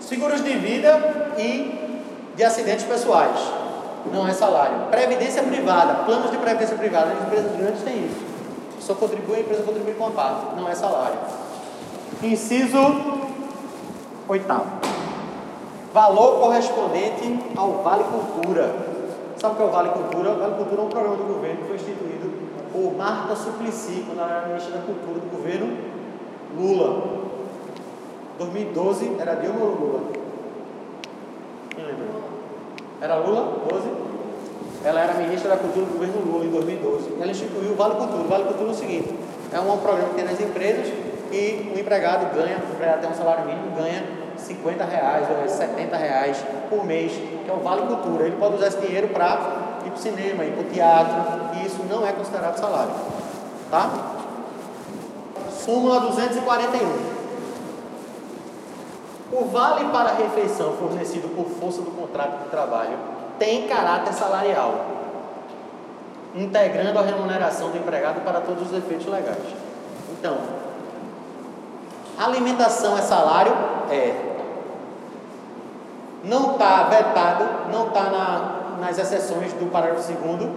Seguros 0.00 0.42
de 0.42 0.54
vida 0.58 1.34
e 1.38 2.02
de 2.34 2.44
acidentes 2.44 2.84
pessoais. 2.84 3.38
Não 4.12 4.26
é 4.26 4.32
salário. 4.32 4.88
Previdência 4.90 5.44
privada, 5.44 6.02
planos 6.04 6.32
de 6.32 6.36
previdência 6.36 6.76
privada, 6.76 7.12
as 7.12 7.22
empresas 7.26 7.56
grandes 7.56 7.82
têm 7.82 8.06
isso. 8.06 8.20
Só 8.80 8.94
contribui, 8.94 9.36
a 9.36 9.40
empresa 9.40 9.62
contribui 9.62 9.94
com 9.94 10.08
a 10.08 10.10
parte, 10.10 10.56
não 10.56 10.68
é 10.68 10.74
salário. 10.74 11.18
Inciso 12.20 13.22
oitavo. 14.28 14.66
Valor 15.94 16.40
correspondente 16.40 17.38
ao 17.56 17.82
Vale 17.84 18.02
Cultura. 18.04 18.91
Sabe 19.42 19.54
o 19.54 19.56
que 19.56 19.62
é 19.64 19.66
o 19.66 19.70
Vale 19.70 19.88
Cultura? 19.88 20.30
O 20.30 20.38
Vale 20.38 20.54
Cultura 20.54 20.82
é 20.82 20.84
um 20.84 20.88
programa 20.88 21.16
do 21.16 21.24
governo 21.24 21.56
que 21.56 21.66
foi 21.66 21.74
instituído 21.74 22.30
por 22.72 22.96
Marta 22.96 23.34
Suplicy, 23.34 24.04
quando 24.06 24.20
ela 24.20 24.36
era 24.36 24.46
ministra 24.46 24.78
da 24.78 24.82
Cultura 24.86 25.18
do 25.18 25.36
governo 25.36 25.78
Lula. 26.56 27.02
2012 28.38 29.16
era 29.18 29.34
Dilma 29.34 29.64
ou 29.64 29.70
Lula? 29.72 30.00
Quem 31.74 31.84
lembra? 31.84 32.06
Era 33.00 33.16
Lula? 33.16 33.58
12? 33.68 33.88
Ela 34.84 35.00
era 35.00 35.14
ministra 35.14 35.48
da 35.48 35.56
Cultura 35.56 35.86
do 35.86 35.92
governo 35.94 36.22
Lula 36.24 36.44
em 36.44 36.50
2012. 36.50 37.14
Ela 37.20 37.30
instituiu 37.32 37.72
o 37.72 37.74
Vale 37.74 37.96
Cultura. 37.96 38.22
O 38.22 38.28
Vale 38.28 38.44
Cultura 38.44 38.68
é 38.68 38.72
o 38.72 38.76
seguinte: 38.76 39.12
é 39.52 39.58
um 39.58 39.76
programa 39.78 40.10
que 40.10 40.14
tem 40.14 40.24
nas 40.24 40.40
empresas 40.40 40.86
e 41.32 41.72
o 41.74 41.80
empregado 41.80 42.32
ganha, 42.32 42.58
o 42.58 42.74
empregado 42.74 43.00
tem 43.00 43.10
um 43.10 43.14
salário 43.14 43.44
mínimo, 43.44 43.74
ganha 43.74 44.21
50 44.42 44.84
reais 44.84 45.26
ou 45.30 45.48
70 45.48 45.96
reais 45.96 46.44
por 46.68 46.84
mês, 46.84 47.12
que 47.12 47.50
é 47.50 47.52
o 47.52 47.58
Vale 47.58 47.82
Cultura. 47.82 48.26
Ele 48.26 48.36
pode 48.36 48.56
usar 48.56 48.68
esse 48.68 48.78
dinheiro 48.78 49.08
para 49.08 49.80
ir 49.84 49.90
para 49.90 49.94
o 49.94 49.98
cinema, 49.98 50.44
ir 50.44 50.52
para 50.52 50.62
o 50.62 50.64
teatro, 50.64 51.14
e 51.54 51.66
isso 51.66 51.82
não 51.88 52.06
é 52.06 52.12
considerado 52.12 52.58
salário. 52.58 52.92
Tá? 53.70 53.90
Súmula 55.50 56.00
241. 56.00 57.12
O 59.32 59.44
vale 59.46 59.86
para 59.86 60.10
a 60.10 60.14
refeição 60.14 60.74
fornecido 60.74 61.28
por 61.34 61.46
força 61.46 61.80
do 61.80 61.90
contrato 61.90 62.42
de 62.42 62.50
trabalho 62.50 62.98
tem 63.38 63.66
caráter 63.66 64.12
salarial, 64.12 64.74
integrando 66.34 66.98
a 66.98 67.02
remuneração 67.02 67.70
do 67.70 67.78
empregado 67.78 68.20
para 68.22 68.40
todos 68.40 68.70
os 68.70 68.76
efeitos 68.76 69.06
legais. 69.06 69.38
Então, 70.10 70.36
alimentação 72.18 72.96
é 72.96 73.02
salário? 73.02 73.52
É. 73.90 74.31
Não 76.24 76.52
está 76.52 76.84
vetado, 76.84 77.44
não 77.72 77.88
está 77.88 78.04
na, 78.04 78.76
nas 78.80 78.98
exceções 78.98 79.52
do 79.54 79.70
parágrafo 79.70 80.12
2 80.12 80.50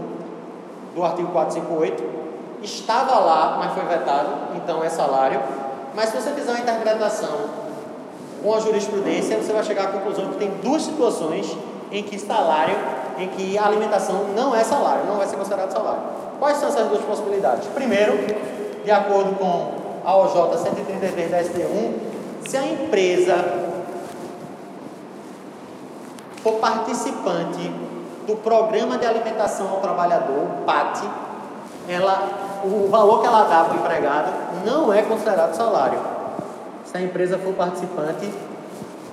do 0.95 1.03
artigo 1.03 1.31
458. 1.31 2.15
Estava 2.61 3.19
lá, 3.19 3.57
mas 3.59 3.73
foi 3.73 3.83
vetado, 3.85 4.29
então 4.55 4.83
é 4.83 4.89
salário. 4.89 5.39
Mas 5.93 6.09
se 6.09 6.15
você 6.17 6.31
fizer 6.31 6.51
uma 6.51 6.59
interpretação 6.59 7.65
com 8.43 8.53
a 8.53 8.59
jurisprudência, 8.59 9.37
você 9.37 9.53
vai 9.53 9.63
chegar 9.63 9.85
à 9.85 9.87
conclusão 9.87 10.29
que 10.29 10.37
tem 10.37 10.49
duas 10.63 10.83
situações 10.83 11.55
em 11.91 12.03
que 12.03 12.19
salário, 12.19 12.75
em 13.17 13.27
que 13.29 13.57
a 13.57 13.65
alimentação 13.65 14.25
não 14.35 14.55
é 14.55 14.63
salário, 14.63 15.05
não 15.05 15.15
vai 15.17 15.27
ser 15.27 15.35
considerado 15.35 15.71
salário. 15.71 16.01
Quais 16.39 16.57
são 16.57 16.69
essas 16.69 16.87
duas 16.87 17.01
possibilidades? 17.03 17.67
Primeiro, 17.69 18.13
de 18.83 18.91
acordo 18.91 19.35
com 19.37 19.71
a 20.05 20.15
OJ 20.17 20.57
133 20.57 21.31
da 21.31 21.39
ST1, 21.39 21.93
se 22.47 22.57
a 22.57 22.65
empresa 22.65 23.64
for 26.45 26.59
participante 26.59 27.71
do 28.27 28.35
programa 28.35 28.99
de 28.99 29.05
alimentação 29.07 29.67
ao 29.67 29.77
trabalhador, 29.77 30.45
PAT, 30.63 31.01
ela, 31.89 32.61
o 32.63 32.87
valor 32.87 33.21
que 33.21 33.25
ela 33.25 33.45
dá 33.45 33.63
para 33.63 33.73
o 33.73 33.79
empregado 33.79 34.31
não 34.63 34.93
é 34.93 35.01
considerado 35.01 35.55
salário 35.55 35.99
se 36.85 36.95
a 36.95 37.01
empresa 37.01 37.39
for 37.39 37.51
participante 37.55 38.31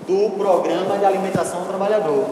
do 0.06 0.36
programa 0.36 0.98
de 0.98 1.06
alimentação 1.06 1.60
ao 1.60 1.66
trabalhador. 1.66 2.26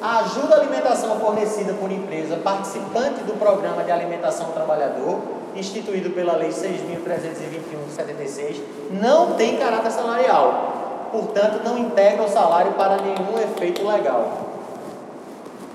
A 0.00 0.20
ajuda 0.20 0.54
à 0.54 0.60
alimentação 0.60 1.20
fornecida 1.20 1.74
por 1.74 1.92
empresa 1.92 2.38
participante 2.38 3.24
do 3.24 3.38
programa 3.38 3.84
de 3.84 3.92
alimentação 3.92 4.46
ao 4.46 4.52
trabalhador, 4.52 5.18
instituído 5.54 6.10
pela 6.10 6.34
Lei 6.34 6.48
6.321 6.48 7.88
de 7.88 7.92
76, 7.92 8.62
não 8.90 9.34
tem 9.34 9.58
caráter 9.58 9.90
salarial. 9.90 11.08
Portanto, 11.12 11.60
não 11.62 11.76
integra 11.76 12.22
o 12.22 12.28
salário 12.28 12.72
para 12.72 12.96
nenhum 12.96 13.38
efeito 13.38 13.86
legal. 13.86 14.45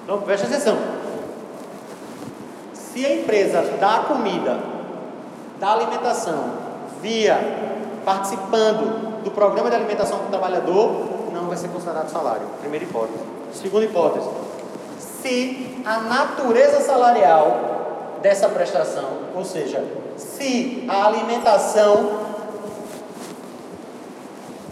Então, 0.04 0.22
preste 0.22 0.48
atenção. 0.48 0.78
Se 2.74 3.06
a 3.06 3.16
empresa 3.16 3.62
dá 3.80 4.06
comida, 4.08 4.60
dá 5.60 5.74
alimentação, 5.74 6.44
via 7.02 7.40
participando 8.04 9.24
do 9.24 9.32
programa 9.32 9.70
de 9.70 9.76
alimentação 9.76 10.18
do 10.20 10.30
trabalhador 10.30 11.12
não 11.32 11.46
vai 11.46 11.58
ser 11.58 11.70
considerado 11.70 12.10
salário. 12.10 12.48
Primeira 12.60 12.86
hipótese. 12.86 13.20
Segunda 13.54 13.86
hipótese. 13.86 14.28
Se 15.00 15.82
a 15.86 16.02
natureza 16.02 16.82
salarial 16.82 18.18
dessa 18.22 18.50
prestação, 18.50 19.10
ou 19.36 19.46
seja, 19.46 19.84
se 20.18 20.86
a 20.88 21.08
alimentação 21.08 22.32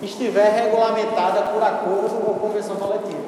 estiver 0.02 0.50
regulamentada 0.50 1.42
por 1.44 1.62
acordo 1.62 2.28
ou 2.28 2.36
convenção 2.36 2.76
coletiva. 2.76 3.20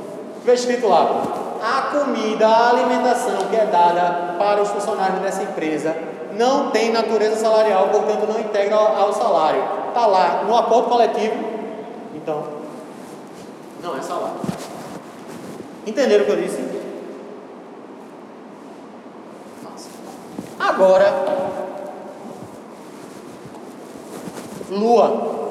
Veja 0.44 0.62
escrito 0.62 0.88
lá: 0.88 1.51
a 1.62 1.82
comida, 1.92 2.48
a 2.48 2.70
alimentação 2.70 3.48
que 3.50 3.56
é 3.56 3.66
dada 3.66 4.36
para 4.38 4.62
os 4.62 4.70
funcionários 4.70 5.20
dessa 5.20 5.44
empresa 5.44 5.96
não 6.38 6.72
tem 6.72 6.92
natureza 6.92 7.36
salarial, 7.36 7.90
portanto 7.90 8.28
não 8.28 8.40
integra 8.40 8.76
ao 8.76 9.14
salário 9.14 9.82
está 9.92 10.06
lá 10.06 10.44
no 10.46 10.58
acordo 10.58 10.90
coletivo, 10.90 11.36
então 12.16 12.44
não 13.84 13.98
é 13.98 14.02
salário. 14.02 14.40
Entenderam 15.86 16.24
o 16.24 16.26
que 16.26 16.32
eu 16.32 16.42
disse? 16.42 16.82
Agora, 20.58 21.14
Lua 24.70 25.42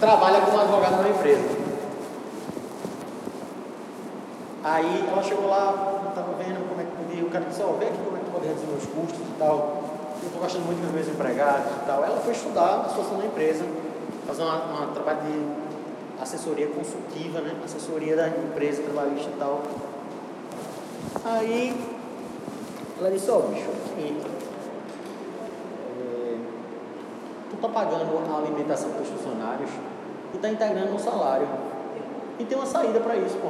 trabalha 0.00 0.40
como 0.40 0.60
advogada 0.60 0.96
numa 0.96 1.08
empresa. 1.08 1.61
Aí 4.64 5.08
ela 5.08 5.22
chegou 5.22 5.48
lá, 5.48 6.02
estava 6.08 6.32
vendo 6.34 6.68
como 6.68 6.80
é 6.80 6.84
que 6.84 6.90
podia, 6.92 7.24
o 7.24 7.30
cara 7.30 7.44
disse, 7.44 7.62
ó, 7.62 7.70
oh, 7.70 7.78
vem 7.78 7.88
aqui 7.88 7.98
como 7.98 8.16
é 8.16 8.20
que 8.20 8.30
pode 8.30 8.46
reduzir 8.46 8.66
meus 8.66 8.86
custos 8.86 9.20
e 9.20 9.38
tal 9.38 9.82
eu 10.22 10.28
estou 10.28 10.40
gostando 10.40 10.64
muito 10.66 10.80
dos 10.80 10.92
meus 10.92 11.08
empregados 11.08 11.72
e 11.72 11.86
tal. 11.86 12.04
Ela 12.04 12.20
foi 12.20 12.32
estudar 12.32 12.82
a 12.86 12.88
situação 12.88 13.18
da 13.18 13.26
empresa, 13.26 13.64
fazer 14.26 14.44
um 14.44 14.92
trabalho 14.94 15.18
de 15.22 16.22
assessoria 16.22 16.68
consultiva, 16.68 17.40
né? 17.40 17.56
Assessoria 17.64 18.14
da 18.14 18.28
empresa 18.28 18.82
trabalhista 18.82 19.30
e 19.30 19.38
tal. 19.38 19.62
Aí 21.24 21.76
ela 23.00 23.10
disse, 23.10 23.30
ó 23.30 23.38
oh, 23.38 23.42
bicho, 23.48 23.68
é, 23.98 24.12
tu 27.50 27.56
tá 27.56 27.68
pagando 27.68 28.32
a 28.32 28.38
alimentação 28.38 28.90
para 28.90 29.02
os 29.02 29.08
funcionários 29.08 29.70
e 30.34 30.38
tá 30.38 30.48
integrando 30.48 30.94
um 30.94 30.98
salário. 30.98 31.48
E 32.38 32.44
tem 32.44 32.56
uma 32.56 32.66
saída 32.66 33.00
para 33.00 33.16
isso, 33.16 33.36
pô. 33.38 33.48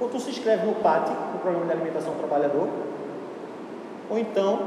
Ou 0.00 0.08
tu 0.08 0.18
se 0.18 0.30
inscreve 0.30 0.66
no 0.66 0.74
PAT, 0.76 1.08
no 1.32 1.38
Programa 1.40 1.66
de 1.66 1.72
Alimentação 1.72 2.14
do 2.14 2.18
Trabalhador, 2.18 2.68
ou 4.08 4.18
então 4.18 4.58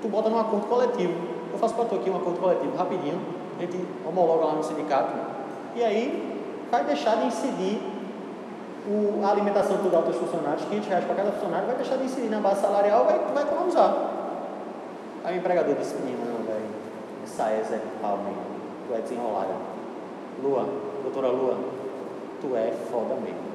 tu 0.00 0.08
bota 0.08 0.30
num 0.30 0.38
acordo 0.38 0.66
coletivo. 0.66 1.12
Eu 1.52 1.58
faço 1.58 1.74
para 1.74 1.84
tu 1.84 1.96
aqui 1.96 2.08
um 2.08 2.16
acordo 2.16 2.40
coletivo 2.40 2.76
rapidinho, 2.76 3.20
a 3.58 3.60
gente 3.60 3.84
homologa 4.06 4.46
lá 4.46 4.52
no 4.54 4.64
sindicato, 4.64 5.12
e 5.76 5.84
aí 5.84 6.40
vai 6.70 6.84
deixar 6.84 7.16
de 7.16 7.26
incidir 7.26 7.80
o, 8.86 9.24
a 9.24 9.30
alimentação 9.30 9.76
que 9.76 9.82
tu 9.82 9.88
dá 9.90 9.98
aos 9.98 10.06
teus 10.06 10.16
funcionários, 10.16 10.64
500 10.64 10.88
reais 10.88 11.04
para 11.04 11.14
cada 11.14 11.32
funcionário, 11.32 11.66
vai 11.66 11.76
deixar 11.76 11.96
de 11.96 12.04
incidir 12.04 12.30
na 12.30 12.40
base 12.40 12.60
salarial, 12.60 13.04
vai, 13.04 13.18
vai 13.18 13.42
economizar. 13.42 13.94
Aí 15.24 15.36
o 15.36 15.38
empregador 15.38 15.74
disse, 15.74 15.94
menino, 15.96 16.24
não, 16.24 16.46
velho, 16.46 16.64
essa 17.24 17.50
é 17.50 17.62
Zé 17.68 17.80
Palme, 18.00 18.32
tu 18.88 18.94
é 18.94 19.00
desenrolada. 19.00 19.54
Lua, 20.42 20.66
doutora 21.02 21.28
Lua, 21.28 21.58
tu 22.40 22.56
é 22.56 22.72
foda 22.90 23.14
mesmo. 23.16 23.49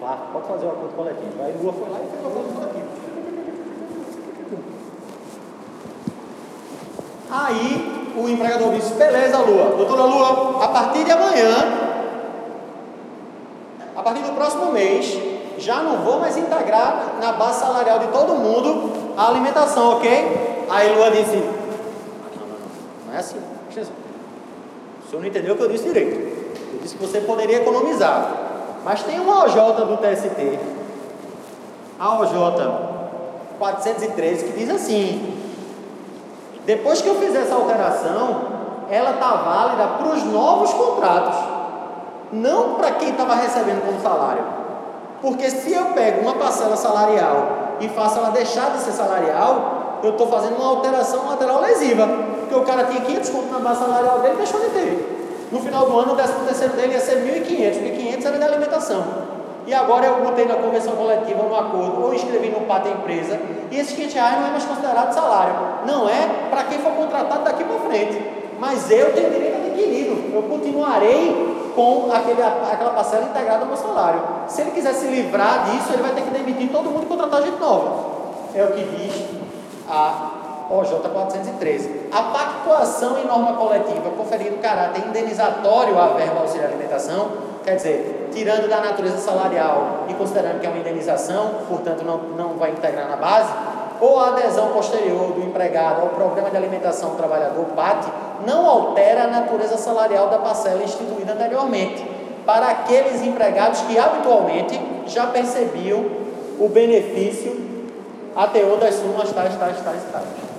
Pode 0.00 0.48
fazer 0.48 0.66
o 0.66 0.70
acordo 0.70 0.96
coletivo. 0.96 1.42
Aí 1.42 1.54
Lua 1.62 1.72
foi 1.72 1.90
lá 1.90 1.98
e 1.98 2.10
fez 2.10 2.24
o 2.24 2.28
acordo 2.28 2.54
coletivo. 2.54 2.88
Aí 7.30 8.12
o 8.16 8.28
empregador 8.28 8.72
disse: 8.72 8.94
beleza, 8.94 9.38
Lua, 9.38 9.76
doutora 9.76 10.02
Lua, 10.02 10.64
a 10.64 10.68
partir 10.68 11.04
de 11.04 11.12
amanhã, 11.12 11.54
a 13.94 14.02
partir 14.02 14.22
do 14.22 14.32
próximo 14.32 14.72
mês, 14.72 15.16
já 15.58 15.82
não 15.82 15.98
vou 15.98 16.18
mais 16.18 16.36
integrar 16.36 17.16
na 17.20 17.32
base 17.32 17.60
salarial 17.60 17.98
de 17.98 18.08
todo 18.08 18.34
mundo 18.34 19.12
a 19.16 19.28
alimentação, 19.28 19.96
ok? 19.96 20.66
Aí 20.70 20.94
Lua 20.94 21.10
disse: 21.10 21.36
não, 21.36 22.40
não, 22.40 22.48
não, 22.48 23.06
não 23.06 23.14
é 23.14 23.18
assim. 23.18 23.38
O 23.68 25.10
senhor 25.10 25.22
não 25.22 25.28
entendeu 25.28 25.54
o 25.54 25.56
que 25.56 25.62
eu 25.62 25.68
disse 25.68 25.84
direito. 25.84 26.16
Eu 26.72 26.80
disse 26.80 26.96
que 26.96 27.04
você 27.04 27.20
poderia 27.20 27.58
economizar. 27.58 28.49
Mas 28.84 29.02
tem 29.02 29.20
uma 29.20 29.44
OJ 29.44 29.54
do 29.54 29.96
TST, 29.98 30.58
a 31.98 32.18
OJ 32.18 32.32
413, 33.58 34.44
que 34.44 34.58
diz 34.58 34.70
assim: 34.70 35.38
depois 36.64 37.02
que 37.02 37.08
eu 37.08 37.16
fizer 37.16 37.40
essa 37.42 37.54
alteração, 37.54 38.42
ela 38.90 39.10
está 39.10 39.30
válida 39.32 39.86
para 39.98 40.08
os 40.08 40.24
novos 40.24 40.72
contratos, 40.72 41.36
não 42.32 42.74
para 42.74 42.92
quem 42.92 43.10
estava 43.10 43.34
recebendo 43.34 43.84
como 43.84 44.00
salário. 44.00 44.44
Porque 45.20 45.50
se 45.50 45.72
eu 45.72 45.86
pego 45.86 46.22
uma 46.22 46.34
parcela 46.34 46.76
salarial 46.76 47.76
e 47.80 47.88
faço 47.88 48.18
ela 48.18 48.30
deixar 48.30 48.70
de 48.70 48.78
ser 48.78 48.92
salarial, 48.92 49.98
eu 50.02 50.12
estou 50.12 50.26
fazendo 50.28 50.56
uma 50.56 50.68
alteração 50.68 51.28
lateral 51.28 51.60
lesiva. 51.60 52.08
Porque 52.40 52.54
o 52.54 52.62
cara 52.62 52.84
tinha 52.84 53.02
500 53.02 53.30
conto 53.30 53.52
na 53.52 53.58
base 53.58 53.80
salarial 53.80 54.20
dele 54.20 54.34
e 54.34 54.36
deixou 54.38 54.60
de 54.60 54.70
ter. 54.70 55.19
No 55.50 55.60
final 55.60 55.86
do 55.86 55.98
ano, 55.98 56.12
o 56.12 56.16
13 56.16 56.32
terceiro 56.46 56.74
dele 56.74 56.92
ia 56.92 57.00
ser 57.00 57.16
1.500, 57.16 57.72
porque 57.74 57.90
500 57.90 58.26
era 58.26 58.38
de 58.38 58.44
alimentação. 58.44 59.04
E 59.66 59.74
agora 59.74 60.06
eu 60.06 60.24
botei 60.24 60.46
na 60.46 60.54
convenção 60.54 60.94
coletiva, 60.94 61.42
no 61.42 61.54
acordo, 61.54 62.02
ou 62.02 62.14
escrevi 62.14 62.48
no 62.48 62.60
PAT 62.62 62.84
da 62.84 62.90
empresa, 62.90 63.40
e 63.70 63.78
esses 63.78 63.94
500 63.94 64.14
reais 64.14 64.40
não 64.40 64.46
é 64.46 64.50
mais 64.50 64.64
considerado 64.64 65.12
salário. 65.12 65.54
Não 65.86 66.08
é 66.08 66.48
para 66.50 66.64
quem 66.64 66.78
for 66.78 66.92
contratado 66.92 67.44
daqui 67.44 67.64
para 67.64 67.78
frente. 67.88 68.40
Mas 68.58 68.90
eu 68.90 69.12
tenho 69.12 69.30
direito 69.30 69.56
adquirido. 69.56 70.34
Eu 70.34 70.42
continuarei 70.42 71.72
com 71.74 72.10
aquele, 72.12 72.42
aquela 72.42 72.90
parcela 72.90 73.24
integrada 73.24 73.60
ao 73.60 73.66
meu 73.66 73.76
salário. 73.76 74.22
Se 74.48 74.60
ele 74.60 74.70
quiser 74.72 74.92
se 74.92 75.06
livrar 75.06 75.64
disso, 75.64 75.92
ele 75.92 76.02
vai 76.02 76.12
ter 76.12 76.22
que 76.22 76.30
demitir 76.30 76.68
todo 76.70 76.90
mundo 76.90 77.04
e 77.04 77.06
contratar 77.06 77.42
gente 77.42 77.58
nova. 77.58 78.10
É 78.54 78.64
o 78.64 78.72
que 78.72 78.82
diz 78.82 79.24
a 79.88 80.30
OJ 80.70 81.00
413. 81.12 82.08
A 82.12 82.22
pactuação 82.60 83.18
em 83.18 83.26
norma 83.26 83.54
coletiva 83.54 84.10
conferindo 84.16 84.58
caráter 84.58 85.06
indenizatório 85.06 85.98
à 85.98 86.08
verba 86.08 86.40
auxílio 86.40 86.66
alimentação, 86.66 87.28
quer 87.64 87.76
dizer, 87.76 88.28
tirando 88.32 88.68
da 88.68 88.80
natureza 88.80 89.18
salarial 89.18 90.04
e 90.08 90.14
considerando 90.14 90.60
que 90.60 90.66
é 90.66 90.68
uma 90.68 90.78
indenização, 90.78 91.52
portanto 91.68 92.04
não, 92.04 92.18
não 92.18 92.58
vai 92.58 92.70
integrar 92.70 93.08
na 93.08 93.16
base, 93.16 93.50
ou 94.00 94.18
a 94.18 94.28
adesão 94.28 94.68
posterior 94.68 95.32
do 95.32 95.42
empregado 95.42 96.02
ao 96.02 96.08
programa 96.08 96.50
de 96.50 96.56
alimentação 96.56 97.10
do 97.10 97.16
trabalhador 97.16 97.64
PAT 97.76 98.06
não 98.46 98.66
altera 98.66 99.24
a 99.24 99.26
natureza 99.26 99.76
salarial 99.76 100.28
da 100.28 100.38
parcela 100.38 100.82
instituída 100.82 101.32
anteriormente, 101.32 102.06
para 102.46 102.68
aqueles 102.68 103.22
empregados 103.22 103.80
que 103.82 103.98
habitualmente 103.98 104.80
já 105.06 105.26
percebiam 105.26 106.04
o 106.58 106.68
benefício 106.68 107.68
a 108.34 108.46
teor 108.46 108.78
das 108.78 108.94
sumas 108.94 109.30
tais, 109.32 109.56
tais, 109.56 109.76
tais, 109.82 110.02
tais. 110.10 110.49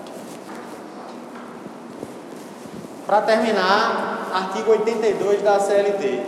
Para 3.12 3.24
terminar, 3.24 4.30
artigo 4.34 4.72
82 4.72 5.42
da 5.42 5.60
CLT. 5.60 6.24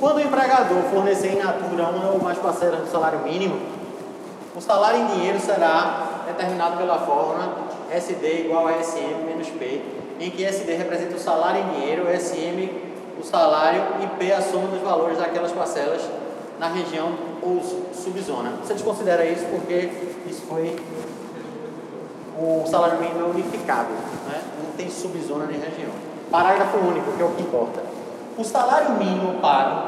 Quando 0.00 0.16
o 0.16 0.20
empregador 0.20 0.82
fornecer 0.90 1.28
em 1.28 1.38
natura 1.38 1.84
uma 1.84 2.10
ou 2.10 2.20
mais 2.20 2.36
parcelas 2.38 2.80
do 2.80 2.90
salário 2.90 3.20
mínimo, 3.20 3.56
o 4.52 4.60
salário 4.60 4.98
em 4.98 5.06
dinheiro 5.14 5.38
será 5.38 6.24
determinado 6.26 6.76
pela 6.76 6.98
fórmula 6.98 7.68
SD 7.88 8.46
igual 8.46 8.66
a 8.66 8.82
SM 8.82 9.24
menos 9.24 9.48
P, 9.48 9.80
em 10.18 10.28
que 10.28 10.44
SD 10.44 10.74
representa 10.74 11.14
o 11.14 11.20
salário 11.20 11.60
em 11.60 11.68
dinheiro, 11.74 12.06
SM 12.18 12.68
o 13.20 13.22
salário 13.22 13.84
e 14.02 14.06
P 14.18 14.32
a 14.32 14.42
soma 14.42 14.66
dos 14.66 14.80
valores 14.80 15.18
daquelas 15.18 15.52
parcelas 15.52 16.02
na 16.58 16.66
região 16.66 17.12
ou 17.42 17.62
subzona. 17.92 18.54
Você 18.64 18.74
desconsidera 18.74 19.24
isso 19.24 19.44
porque 19.52 19.88
isso 20.28 20.42
foi 20.48 20.74
o 22.36 22.66
salário 22.66 22.98
mínimo 22.98 23.28
unificado, 23.28 23.90
né? 24.28 24.42
não 24.58 24.72
tem 24.76 24.90
subzona 24.90 25.46
nem 25.46 25.60
região. 25.60 26.13
Parágrafo 26.34 26.78
único, 26.78 27.12
que 27.12 27.22
é 27.22 27.24
o 27.24 27.28
que 27.28 27.42
importa. 27.42 27.80
O 28.36 28.42
salário 28.42 28.94
mínimo 28.98 29.38
pago 29.40 29.86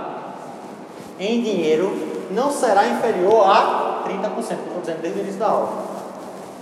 em 1.18 1.42
dinheiro 1.42 1.90
não 2.30 2.52
será 2.52 2.86
inferior 2.86 3.50
a 3.50 4.04
30%, 4.06 4.30
que 4.30 4.36
eu 4.36 4.44
estou 4.44 4.80
dizendo 4.80 5.02
desde 5.02 5.18
o 5.18 5.22
início 5.22 5.40
da 5.40 5.48
aula, 5.48 5.72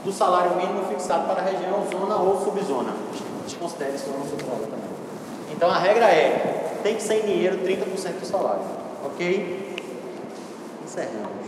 do 0.02 0.10
salário 0.10 0.56
mínimo 0.56 0.86
fixado 0.86 1.26
para 1.26 1.42
a 1.42 1.44
região, 1.44 1.84
zona 1.92 2.16
ou 2.16 2.42
subzona. 2.42 2.94
Desconsidere 3.44 3.98
zona 3.98 4.20
ou 4.20 4.24
subzona 4.24 4.60
também. 4.62 4.90
Então 5.52 5.68
a 5.68 5.76
regra 5.76 6.06
é, 6.06 6.78
tem 6.82 6.94
que 6.94 7.02
ser 7.02 7.22
em 7.22 7.26
dinheiro 7.26 7.58
30% 7.58 8.20
do 8.20 8.26
salário, 8.26 8.62
ok? 9.04 9.76
Encerramos. 10.82 11.43